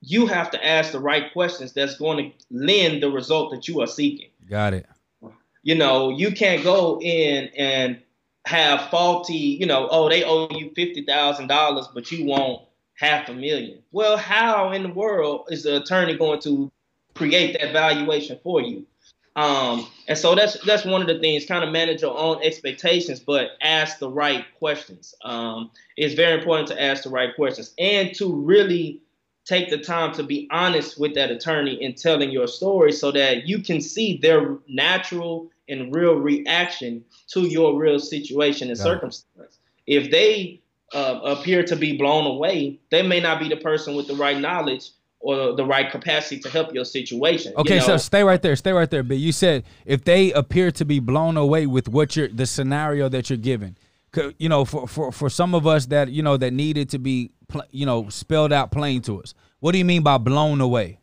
[0.01, 3.81] you have to ask the right questions that's going to lend the result that you
[3.81, 4.29] are seeking.
[4.49, 4.87] Got it.
[5.65, 8.01] You know, you can't go in and
[8.47, 12.63] have faulty, you know, oh, they owe you $50,000, but you want
[12.95, 13.83] half a million.
[13.91, 16.71] Well, how in the world is the attorney going to
[17.15, 18.87] create that valuation for you?
[19.37, 21.45] Um, and so that's that's one of the things.
[21.45, 25.13] Kind of manage your own expectations, but ask the right questions.
[25.25, 29.01] Um, it's very important to ask the right questions and to really
[29.45, 33.47] take the time to be honest with that attorney in telling your story, so that
[33.47, 39.59] you can see their natural and real reaction to your real situation and circumstance.
[39.87, 40.61] If they
[40.93, 44.39] uh, appear to be blown away, they may not be the person with the right
[44.39, 47.55] knowledge or the right capacity to help your situation.
[47.57, 47.87] Okay, you know?
[47.87, 49.03] so stay right there, stay right there.
[49.03, 53.09] But you said if they appear to be blown away with what you're the scenario
[53.09, 53.77] that you're given,
[54.39, 57.31] you know, for for for some of us that you know that needed to be
[57.71, 59.35] you know spelled out plain to us.
[59.61, 61.01] What do you mean by blown away?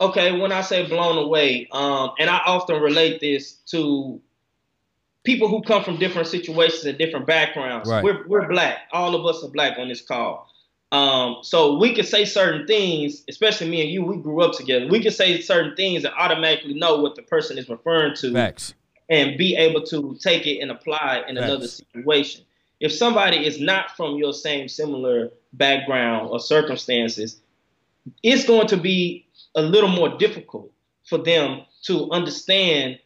[0.00, 4.20] Okay, when I say blown away, um, and I often relate this to
[5.24, 7.88] people who come from different situations and different backgrounds.
[7.88, 8.04] Right.
[8.04, 8.78] We're we're black.
[8.92, 10.48] All of us are black on this call.
[10.92, 14.04] Um, so we can say certain things, especially me and you.
[14.04, 14.86] We grew up together.
[14.86, 18.74] We can say certain things and automatically know what the person is referring to, Facts.
[19.08, 22.44] And be able to take it and apply it in another situation.
[22.80, 27.40] If somebody is not from your same similar background or circumstances,
[28.22, 30.70] it's going to be a little more difficult
[31.04, 32.98] for them to understand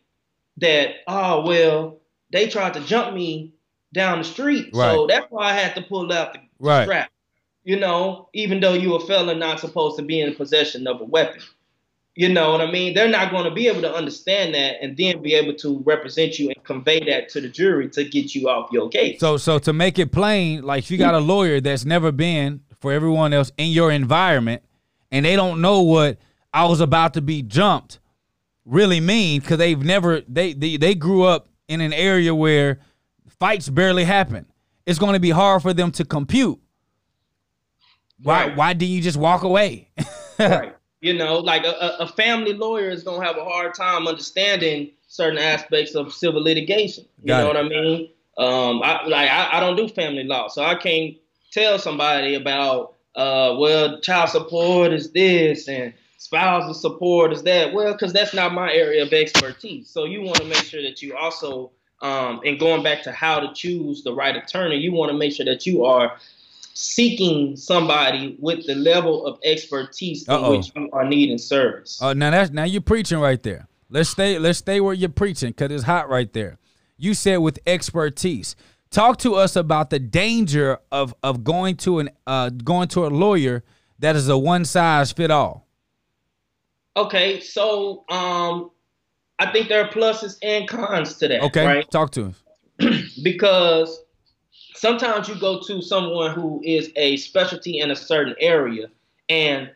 [0.58, 0.96] that.
[1.06, 1.98] Oh well,
[2.32, 3.52] they tried to jump me
[3.92, 4.70] down the street.
[4.72, 4.94] Right.
[4.94, 6.84] So that's why I had to pull out the right.
[6.84, 7.10] strap.
[7.64, 11.04] You know, even though you a felon not supposed to be in possession of a
[11.04, 11.42] weapon.
[12.18, 12.94] You know what I mean?
[12.94, 16.36] They're not going to be able to understand that and then be able to represent
[16.36, 19.20] you and convey that to the jury to get you off your case.
[19.20, 22.62] So so to make it plain, like if you got a lawyer that's never been
[22.80, 24.64] for everyone else in your environment
[25.12, 26.18] and they don't know what
[26.52, 28.00] I was about to be jumped
[28.64, 32.80] really mean because they've never they, they they grew up in an area where
[33.38, 34.44] fights barely happen.
[34.86, 36.58] It's going to be hard for them to compute
[38.20, 38.56] Why Right.
[38.56, 39.90] why didn't you just walk away?
[40.40, 40.74] right.
[41.00, 45.38] You know, like a, a- family lawyer is gonna have a hard time understanding certain
[45.38, 47.04] aspects of civil litigation.
[47.22, 47.54] You Got know it.
[47.54, 48.08] what I mean?
[48.36, 51.16] Um, I like I, I don't do family law, so I can't
[51.52, 57.72] tell somebody about uh, well, child support is this and spousal support is that.
[57.72, 59.88] Well, because that's not my area of expertise.
[59.88, 61.70] So you want to make sure that you also,
[62.00, 65.32] um, and going back to how to choose the right attorney, you want to make
[65.32, 66.16] sure that you are
[66.78, 70.56] seeking somebody with the level of expertise in Uh-oh.
[70.56, 71.98] which you are needing service.
[72.00, 73.66] Oh, now that's now you're preaching right there.
[73.90, 76.58] Let's stay let's stay where you're preaching because it's hot right there.
[76.96, 78.54] You said with expertise.
[78.90, 83.08] Talk to us about the danger of of going to an uh going to a
[83.08, 83.64] lawyer
[83.98, 85.66] that is a one size fit all.
[86.96, 88.70] Okay, so um,
[89.40, 91.42] I think there are pluses and cons to that.
[91.42, 91.90] Okay, right?
[91.90, 93.14] talk to us.
[93.22, 94.00] because
[94.78, 98.88] sometimes you go to someone who is a specialty in a certain area
[99.28, 99.70] and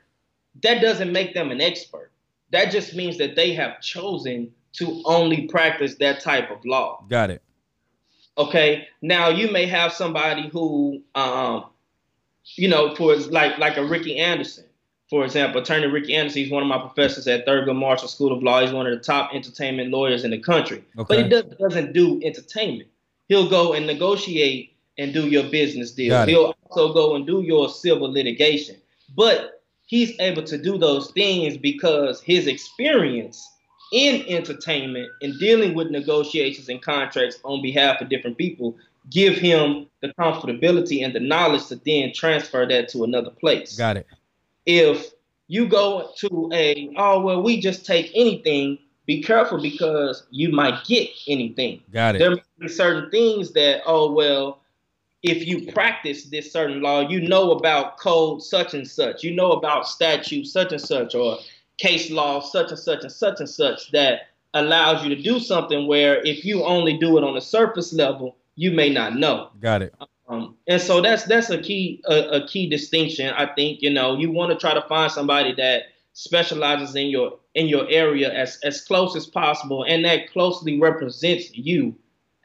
[0.63, 2.11] that doesn't make them an expert.
[2.51, 7.05] That just means that they have chosen to only practice that type of law.
[7.09, 7.43] Got it.
[8.39, 8.89] okay?
[9.03, 11.67] Now you may have somebody who um
[12.57, 14.65] you know for like like a ricky anderson.
[15.11, 18.43] For example attorney ricky anderson he's one of my professors at thurgood marshall school of
[18.43, 18.61] law.
[18.61, 20.85] He's one of the top entertainment lawyers in the country.
[20.97, 21.07] Okay.
[21.09, 22.89] but he does, doesn't do entertainment.
[23.29, 27.69] He'll go and negotiate and do your business deal he'll also go and do your
[27.69, 28.77] civil litigation
[29.17, 33.47] but he's able to do those things because his experience
[33.93, 38.75] in entertainment and dealing with negotiations and contracts on behalf of different people
[39.11, 43.77] give him the comfortability and the knowledge to then transfer that to another place.
[43.77, 44.07] Got it.
[44.65, 45.11] If
[45.49, 50.85] you go to a, oh, well, we just take anything, be careful because you might
[50.85, 51.83] get anything.
[51.93, 52.19] Got it.
[52.21, 54.62] There may be certain things that, oh, well,
[55.23, 59.53] if you practice this certain law, you know about code such and such, you know
[59.53, 61.39] about statute such and such, or
[61.79, 65.87] case law such and such and such and such that allows you to do something
[65.87, 69.51] where if you only do it on a surface level, you may not know.
[69.61, 69.95] Got it.
[70.29, 73.31] Um, and so that's that's a key a, a key distinction.
[73.31, 77.39] I think you know you want to try to find somebody that specializes in your
[77.55, 81.95] in your area as as close as possible and that closely represents you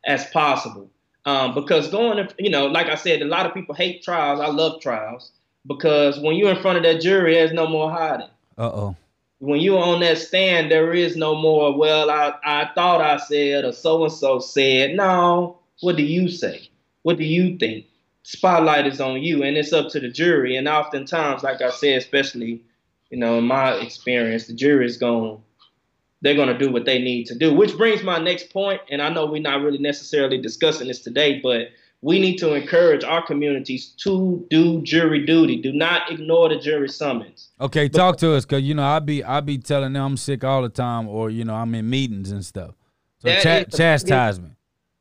[0.05, 0.89] as possible.
[1.27, 4.39] Um, because going, to, you know, like I said, a lot of people hate trials.
[4.39, 5.33] I love trials
[5.67, 8.29] because when you're in front of that jury, there's no more hiding.
[8.57, 8.95] Uh oh.
[9.39, 11.77] When you're on that stand, there is no more.
[11.77, 14.95] Well, I I thought I said or so and so said.
[14.95, 16.69] No, what do you say?
[17.03, 17.87] What do you think?
[18.23, 20.55] Spotlight is on you, and it's up to the jury.
[20.55, 22.61] And oftentimes, like I said, especially,
[23.09, 25.41] you know, in my experience, the jury is going,
[26.21, 27.53] they're going to do what they need to do.
[27.53, 31.39] Which brings my next point, and I know we're not really necessarily discussing this today,
[31.41, 31.69] but
[32.01, 35.61] we need to encourage our communities to do jury duty.
[35.61, 37.49] Do not ignore the jury summons.
[37.59, 40.43] Okay, talk to us, cause you know I be I be telling them I'm sick
[40.43, 42.75] all the time, or you know I'm in meetings and stuff.
[43.19, 44.49] So That cha- chastise me.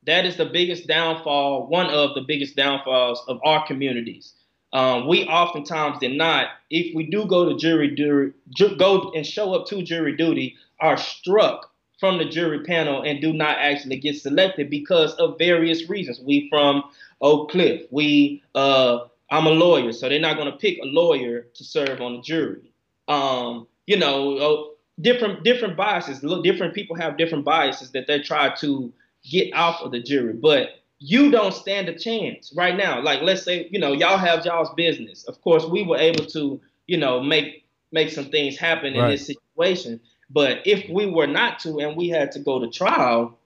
[0.07, 4.33] that is the biggest downfall, one of the biggest downfalls of our communities.
[4.73, 9.27] Um, we oftentimes did not, if we do go to jury duty, ju- go and
[9.27, 13.97] show up to jury duty, are struck from the jury panel and do not actually
[13.97, 16.21] get selected because of various reasons.
[16.21, 16.85] We from
[17.21, 21.47] Oak Cliff, we uh, I'm a lawyer, so they're not going to pick a lawyer
[21.55, 22.73] to serve on the jury.
[23.09, 24.65] Um, you know, uh,
[25.01, 26.23] different different biases.
[26.23, 28.93] Look, Different people have different biases that they try to
[29.29, 33.01] get off of the jury, but you don't stand a chance right now.
[33.03, 35.25] Like let's say, you know, y'all have y'all's business.
[35.25, 39.27] Of course, we were able to, you know, make make some things happen in this
[39.27, 40.01] situation.
[40.31, 43.39] But if we were not to and we had to go to trial,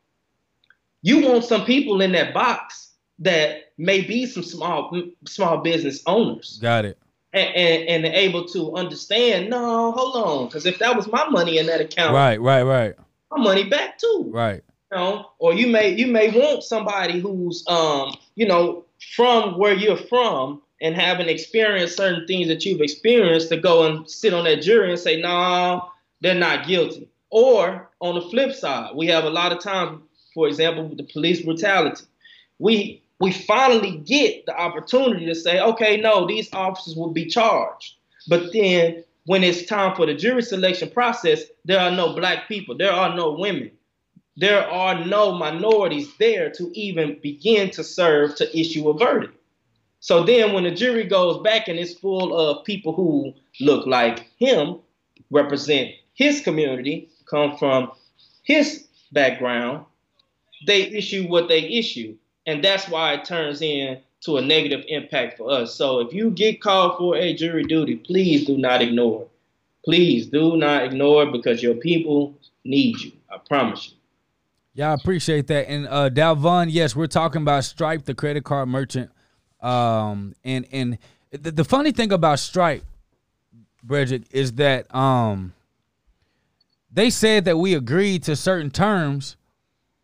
[1.02, 4.90] you want some people in that box that may be some small
[5.26, 6.98] small business owners Got it.
[7.32, 11.58] and, and, and able to understand, no, hold on, because if that was my money
[11.58, 12.94] in that account, Right, right, right,
[13.30, 14.62] my money back too right.
[14.90, 19.74] you know, or you may you may want somebody who's um, you know, from where
[19.74, 24.44] you're from and having experienced certain things that you've experienced to go and sit on
[24.44, 25.86] that jury and say, no,
[26.20, 27.08] they're not guilty.
[27.30, 30.02] Or on the flip side, we have a lot of times,
[30.34, 32.04] for example, with the police brutality,
[32.58, 37.96] we we finally get the opportunity to say, okay, no, these officers will be charged.
[38.28, 42.76] But then when it's time for the jury selection process, there are no black people,
[42.76, 43.70] there are no women
[44.40, 49.36] there are no minorities there to even begin to serve to issue a verdict.
[50.00, 54.30] So then when the jury goes back and it's full of people who look like
[54.38, 54.78] him,
[55.30, 55.90] represent
[56.20, 57.90] his community, come from
[58.42, 59.86] his background,
[60.66, 62.14] they issue what they issue.
[62.46, 65.74] And that's why it turns in to a negative impact for us.
[65.74, 69.26] So if you get called for a jury duty, please do not ignore.
[69.82, 73.12] Please do not ignore because your people need you.
[73.32, 73.96] I promise you.
[74.74, 75.70] Yeah, I appreciate that.
[75.70, 79.10] And uh Dalvon, yes, we're talking about Stripe, the credit card merchant.
[79.62, 80.98] Um and and
[81.30, 82.84] the, the funny thing about Stripe,
[83.82, 85.54] Bridget, is that um
[86.90, 89.36] they said that we agreed to certain terms,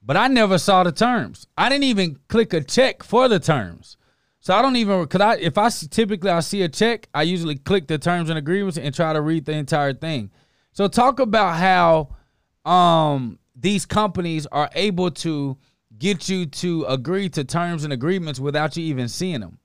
[0.02, 1.46] but I never saw the terms.
[1.58, 3.96] I didn't even click a check for the terms.
[4.40, 7.56] So I don't even could I if I typically I see a check, I usually
[7.56, 10.30] click the terms and agreements and try to read the entire thing.
[10.70, 15.56] So talk about how um these companies are able to
[15.98, 19.58] get you to agree to terms and agreements without you even seeing them.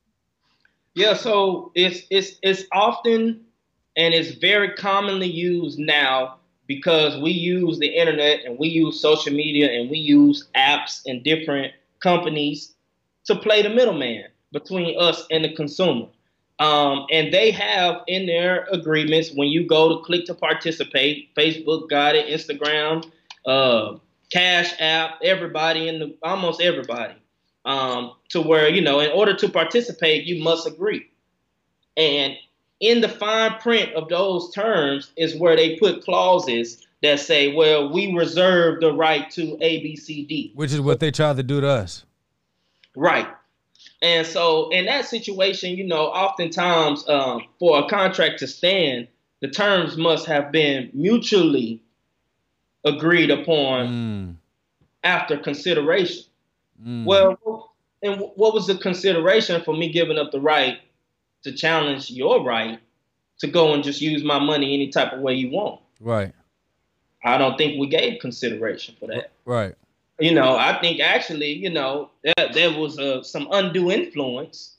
[0.95, 3.41] Yeah, so it's it's it's often
[3.95, 6.39] and it's very commonly used now
[6.75, 11.21] because we use the internet and we use social media and we use apps and
[11.21, 12.75] different companies
[13.25, 16.07] to play the middleman between us and the consumer.
[16.59, 21.89] Um, and they have in their agreements when you go to click to participate, Facebook
[21.89, 23.11] got it, Instagram,
[23.45, 23.97] uh,
[24.31, 27.15] Cash App, everybody in the almost everybody,
[27.65, 31.09] um, to where you know in order to participate you must agree.
[31.97, 32.37] And
[32.81, 37.91] in the fine print of those terms is where they put clauses that say, well,
[37.91, 40.51] we reserve the right to A, B, C, D.
[40.55, 42.05] Which is what they try to do to us.
[42.95, 43.27] Right.
[44.01, 49.07] And so in that situation, you know, oftentimes um, for a contract to stand,
[49.41, 51.81] the terms must have been mutually
[52.83, 54.35] agreed upon mm.
[55.03, 56.23] after consideration.
[56.83, 57.05] Mm.
[57.05, 57.71] Well,
[58.03, 60.79] and what was the consideration for me giving up the right
[61.43, 62.79] to challenge your right
[63.39, 65.81] to go and just use my money any type of way you want?
[65.99, 66.33] Right.
[67.23, 69.31] I don't think we gave consideration for that.
[69.45, 69.75] Right.
[70.19, 74.75] You know, I think actually, you know, there, there was uh, some undue influence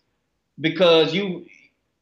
[0.60, 1.46] because you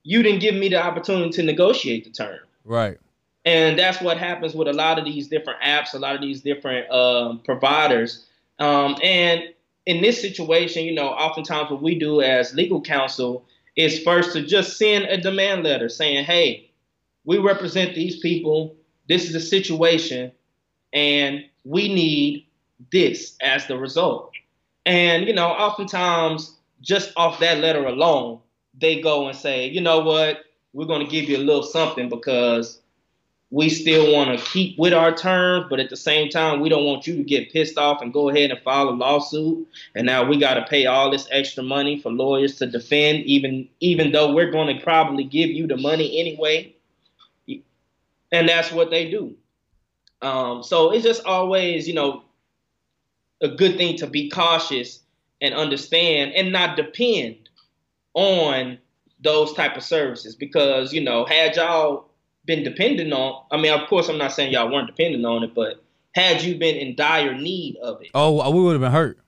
[0.02, 2.40] you didn't give me the opportunity to negotiate the term.
[2.64, 2.98] Right.
[3.44, 6.42] And that's what happens with a lot of these different apps, a lot of these
[6.42, 8.26] different um, providers.
[8.58, 9.44] Um, and
[9.86, 13.44] in this situation, you know, oftentimes what we do as legal counsel
[13.80, 16.70] is first to just send a demand letter saying, hey,
[17.24, 18.76] we represent these people.
[19.08, 20.32] This is the situation,
[20.92, 22.46] and we need
[22.92, 24.32] this as the result.
[24.86, 28.40] And, you know, oftentimes just off that letter alone,
[28.78, 30.40] they go and say, you know what,
[30.72, 32.80] we're going to give you a little something because
[33.52, 36.84] we still want to keep with our terms, but at the same time, we don't
[36.84, 39.66] want you to get pissed off and go ahead and file a lawsuit.
[39.96, 43.68] And now we got to pay all this extra money for lawyers to defend, even
[43.80, 46.74] even though we're going to probably give you the money anyway.
[48.32, 49.34] And that's what they do.
[50.22, 52.22] Um, so it's just always, you know,
[53.40, 55.00] a good thing to be cautious
[55.40, 57.48] and understand and not depend
[58.14, 58.78] on
[59.20, 62.09] those type of services because you know had y'all
[62.50, 65.54] been dependent on, I mean, of course, I'm not saying y'all weren't dependent on it,
[65.54, 65.84] but
[66.16, 69.20] had you been in dire need of it, oh, we would have been hurt.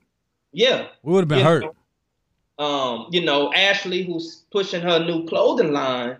[0.51, 1.63] Yeah, we would have been you hurt.
[2.59, 6.17] Know, um, you know, Ashley, who's pushing her new clothing line,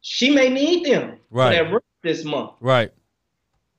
[0.00, 1.58] she may need them right.
[1.58, 2.52] for that this month.
[2.60, 2.90] Right.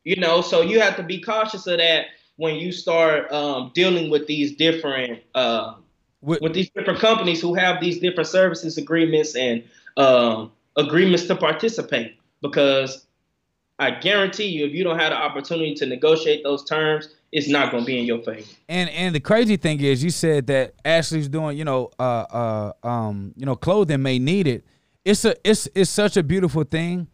[0.03, 4.11] You know, so you have to be cautious of that when you start um, dealing
[4.11, 5.73] with these different uh,
[6.21, 9.63] with, with, these different companies who have these different services agreements and
[9.97, 13.07] um, agreements to participate because
[13.79, 17.71] I guarantee you, if you don't have the opportunity to negotiate those terms, it's not
[17.71, 18.47] going to be in your favor.
[18.69, 22.87] And and the crazy thing is, you said that Ashley's doing, you know, uh, uh,
[22.87, 24.65] um, you know, clothing may need it.
[25.03, 27.07] It's a it's it's such a beautiful thing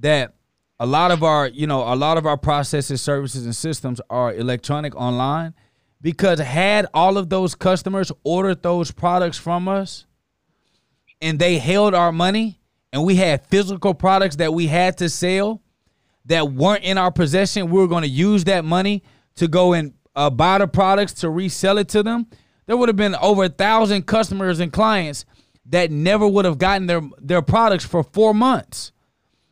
[0.00, 0.34] that
[0.80, 4.34] a lot of our, you know, a lot of our processes, services, and systems are
[4.34, 5.54] electronic online.
[6.02, 10.06] Because had all of those customers ordered those products from us,
[11.20, 12.59] and they held our money,
[12.92, 15.62] and we had physical products that we had to sell
[16.26, 19.02] that weren't in our possession, we were going to use that money
[19.36, 22.26] to go and uh, buy the products to resell it to them.
[22.66, 25.24] There would have been over a thousand customers and clients
[25.66, 28.92] that never would have gotten their their products for four months.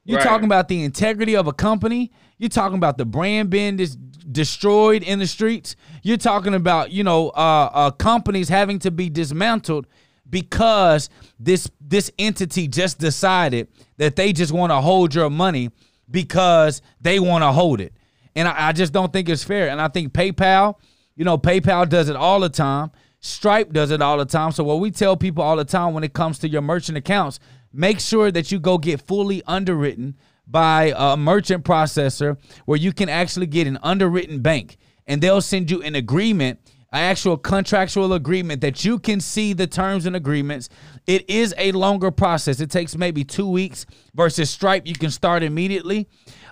[0.05, 0.25] You're right.
[0.25, 2.13] talking about the integrity of a company.
[2.39, 5.77] You're talking about the brand being dis- destroyed in the streets.
[6.03, 9.87] You're talking about you know uh, uh, companies having to be dismantled
[10.31, 11.09] because
[11.39, 15.71] this this entity just decided that they just want to hold your money
[16.11, 17.93] because they want to hold it.
[18.35, 19.69] And I, I, just don't think it's fair.
[19.69, 20.77] And I think PayPal,
[21.17, 22.91] you know, PayPal does it all the time.
[23.21, 24.53] Stripe does it all the time.
[24.53, 27.41] So what we tell people all the time when it comes to your merchant accounts,
[27.73, 30.17] make sure that you go get fully underwritten
[30.47, 35.71] by a merchant processor where you can actually get an underwritten bank and they'll send
[35.71, 36.61] you an agreement
[36.91, 40.69] an actual contractual agreement that you can see the terms and agreements.
[41.07, 42.61] It is a longer process.
[42.61, 43.85] It takes maybe two weeks
[44.15, 44.87] versus Stripe.
[44.87, 46.09] You can start immediately.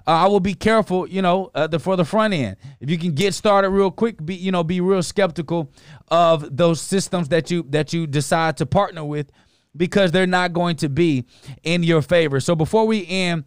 [0.07, 2.57] Uh, I will be careful, you know, uh, the, for the front end.
[2.81, 5.73] If you can get started real quick, be you know, be real skeptical
[6.09, 9.33] of those systems that you that you decide to partner with
[9.75, 11.25] because they're not going to be
[11.63, 12.41] in your favor.
[12.41, 13.45] So before we end,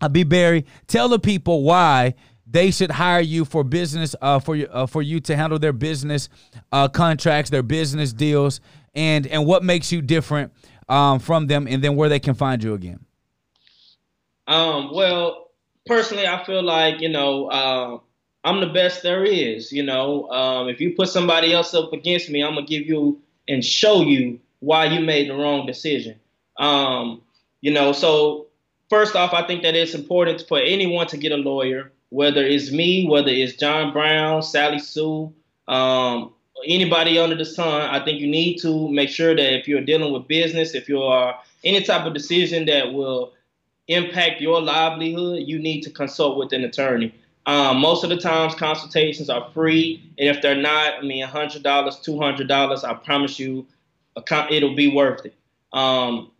[0.00, 2.14] uh, B Berry, tell the people why
[2.50, 5.72] they should hire you for business uh, for you uh, for you to handle their
[5.72, 6.28] business
[6.72, 8.60] uh, contracts, their business deals,
[8.94, 10.52] and and what makes you different
[10.88, 13.04] um, from them, and then where they can find you again.
[14.46, 15.50] Um, well,
[15.86, 17.98] personally, I feel like you know uh,
[18.42, 19.70] I'm the best there is.
[19.70, 23.20] You know, um, if you put somebody else up against me, I'm gonna give you
[23.48, 26.18] and show you why you made the wrong decision.
[26.58, 27.22] Um,
[27.60, 28.46] you know, so
[28.88, 32.70] first off, I think that it's important for anyone to get a lawyer whether it's
[32.70, 35.32] me, whether it's John Brown, Sally Sue,
[35.68, 36.32] um,
[36.66, 40.12] anybody under the sun, I think you need to make sure that if you're dealing
[40.12, 43.32] with business, if you are any type of decision that will
[43.88, 47.14] impact your livelihood, you need to consult with an attorney.
[47.46, 51.62] Um, most of the times, consultations are free, and if they're not, I mean, $100,
[51.62, 53.66] $200, I promise you,
[54.50, 55.34] it'll be worth it.
[55.72, 56.30] Um,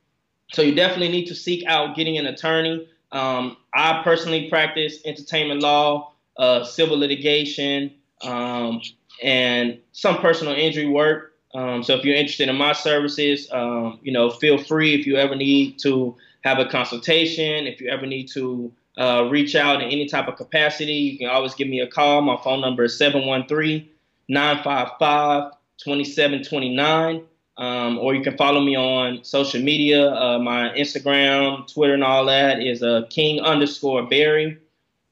[0.52, 2.88] so you definitely need to seek out getting an attorney.
[3.12, 7.92] Um, I personally practice entertainment law, uh, civil litigation,
[8.22, 8.80] um,
[9.22, 11.34] and some personal injury work.
[11.54, 15.16] Um, so if you're interested in my services, um, you know, feel free if you
[15.16, 19.88] ever need to have a consultation, if you ever need to uh, reach out in
[19.88, 22.22] any type of capacity, you can always give me a call.
[22.22, 23.88] My phone number is 713
[24.28, 27.24] 955 2729.
[27.60, 30.10] Um, or you can follow me on social media.
[30.10, 34.56] Uh, my Instagram, Twitter, and all that is uh, King underscore Berry,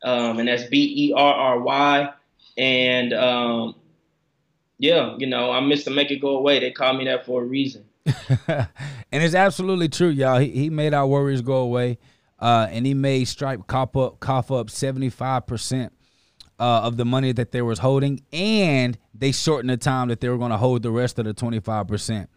[0.03, 2.11] um, and that's B E R R Y.
[2.57, 3.75] And um,
[4.79, 5.95] yeah, you know, I'm Mr.
[5.95, 6.59] Make It Go Away.
[6.59, 7.85] They call me that for a reason.
[8.47, 8.67] and
[9.13, 10.39] it's absolutely true, y'all.
[10.39, 11.99] He, he made our worries go away,
[12.39, 15.93] uh, and he made Stripe cough up cough up 75 percent
[16.59, 20.29] uh, of the money that they was holding, and they shortened the time that they
[20.29, 22.29] were going to hold the rest of the twenty five percent.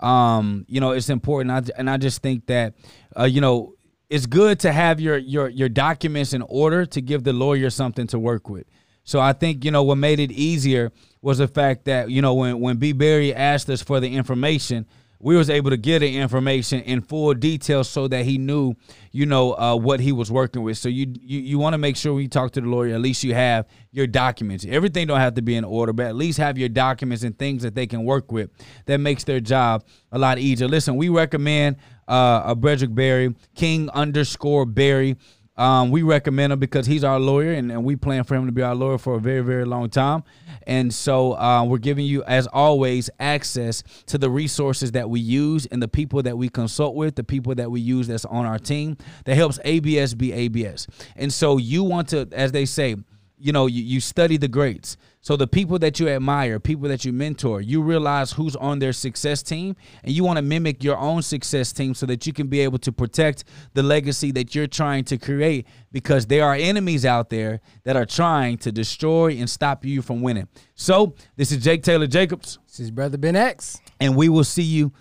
[0.00, 2.74] Um, you know, it's important, I, and I just think that,
[3.18, 3.74] uh, you know,
[4.08, 8.06] it's good to have your your your documents in order to give the lawyer something
[8.08, 8.66] to work with.
[9.04, 12.34] So I think you know what made it easier was the fact that you know
[12.34, 14.86] when when B Berry asked us for the information,
[15.20, 18.74] we was able to get the information in full detail so that he knew,
[19.10, 20.78] you know, uh, what he was working with.
[20.78, 23.00] So you you, you want to make sure when you talk to the lawyer, at
[23.00, 24.64] least you have your documents.
[24.68, 27.62] Everything don't have to be in order, but at least have your documents and things
[27.62, 28.50] that they can work with.
[28.86, 30.68] That makes their job a lot easier.
[30.68, 35.16] Listen, we recommend uh, a Bredrick Berry, King underscore Berry.
[35.58, 38.52] Um, we recommend him because he's our lawyer, and, and we plan for him to
[38.52, 40.22] be our lawyer for a very, very long time.
[40.66, 45.66] And so uh, we're giving you, as always, access to the resources that we use
[45.66, 48.58] and the people that we consult with, the people that we use that's on our
[48.58, 50.86] team that helps ABS be ABS.
[51.16, 52.96] And so you want to, as they say,
[53.38, 54.96] you know, you, you study the greats.
[55.20, 58.92] So the people that you admire, people that you mentor, you realize who's on their
[58.92, 62.46] success team and you want to mimic your own success team so that you can
[62.46, 67.04] be able to protect the legacy that you're trying to create because there are enemies
[67.04, 70.48] out there that are trying to destroy and stop you from winning.
[70.74, 72.58] So, this is Jake Taylor Jacobs.
[72.66, 73.78] This is Brother Ben X.
[74.00, 74.92] And we will see you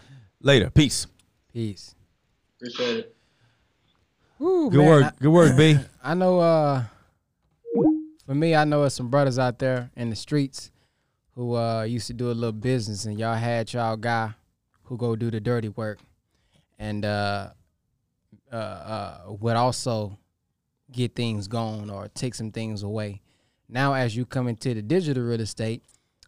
[0.41, 0.69] later.
[0.69, 1.07] Peace.
[1.53, 1.95] Peace.
[2.57, 3.15] Appreciate it.
[4.39, 5.05] Woo, Good man, work.
[5.05, 5.77] I, Good work, B.
[6.03, 6.83] I know uh
[8.27, 10.69] for me, I know it's some brothers out there in the streets
[11.33, 14.33] who uh, used to do a little business, and y'all had y'all guy
[14.83, 15.99] who go do the dirty work,
[16.77, 17.51] and uh,
[18.51, 20.17] uh, uh, would also
[20.91, 23.21] get things going or take some things away.
[23.69, 25.83] Now, as you come into the digital real estate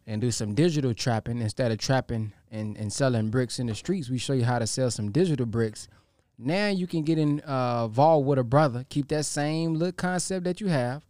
[0.08, 4.10] and do some digital trapping instead of trapping and, and selling bricks in the streets,
[4.10, 5.90] we show you how to sell some digital bricks.
[6.38, 10.62] Now you can get uh, involved with a brother, keep that same little concept that
[10.62, 11.02] you have,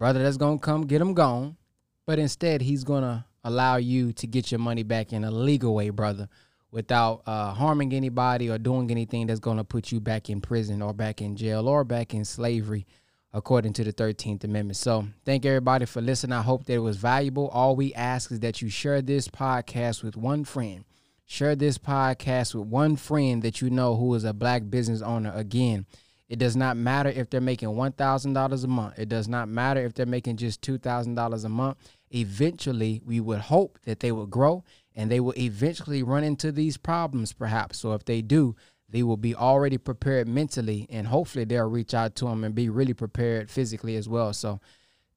[0.00, 1.58] brother that's gonna come get him gone,
[2.06, 5.90] but instead he's gonna allow you to get your money back in a legal way,
[5.90, 6.26] brother,
[6.70, 10.94] without uh, harming anybody or doing anything that's gonna put you back in prison or
[10.94, 12.86] back in jail or back in slavery,
[13.34, 14.78] according to the Thirteenth Amendment.
[14.78, 16.32] So, thank everybody for listening.
[16.32, 17.48] I hope that it was valuable.
[17.48, 20.86] All we ask is that you share this podcast with one friend.
[21.26, 25.30] Share this podcast with one friend that you know who is a black business owner.
[25.34, 25.84] Again
[26.30, 28.98] it does not matter if they're making $1,000 a month.
[29.00, 31.76] It does not matter if they're making just $2,000 a month.
[32.14, 34.62] Eventually, we would hope that they will grow
[34.94, 37.80] and they will eventually run into these problems, perhaps.
[37.80, 38.54] So if they do,
[38.88, 42.68] they will be already prepared mentally and hopefully they'll reach out to them and be
[42.68, 44.32] really prepared physically as well.
[44.32, 44.60] So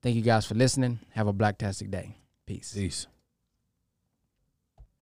[0.02, 1.00] thank you guys for listening.
[1.12, 2.16] Have a blacktastic day.
[2.48, 2.74] Peace.
[2.74, 3.06] Peace.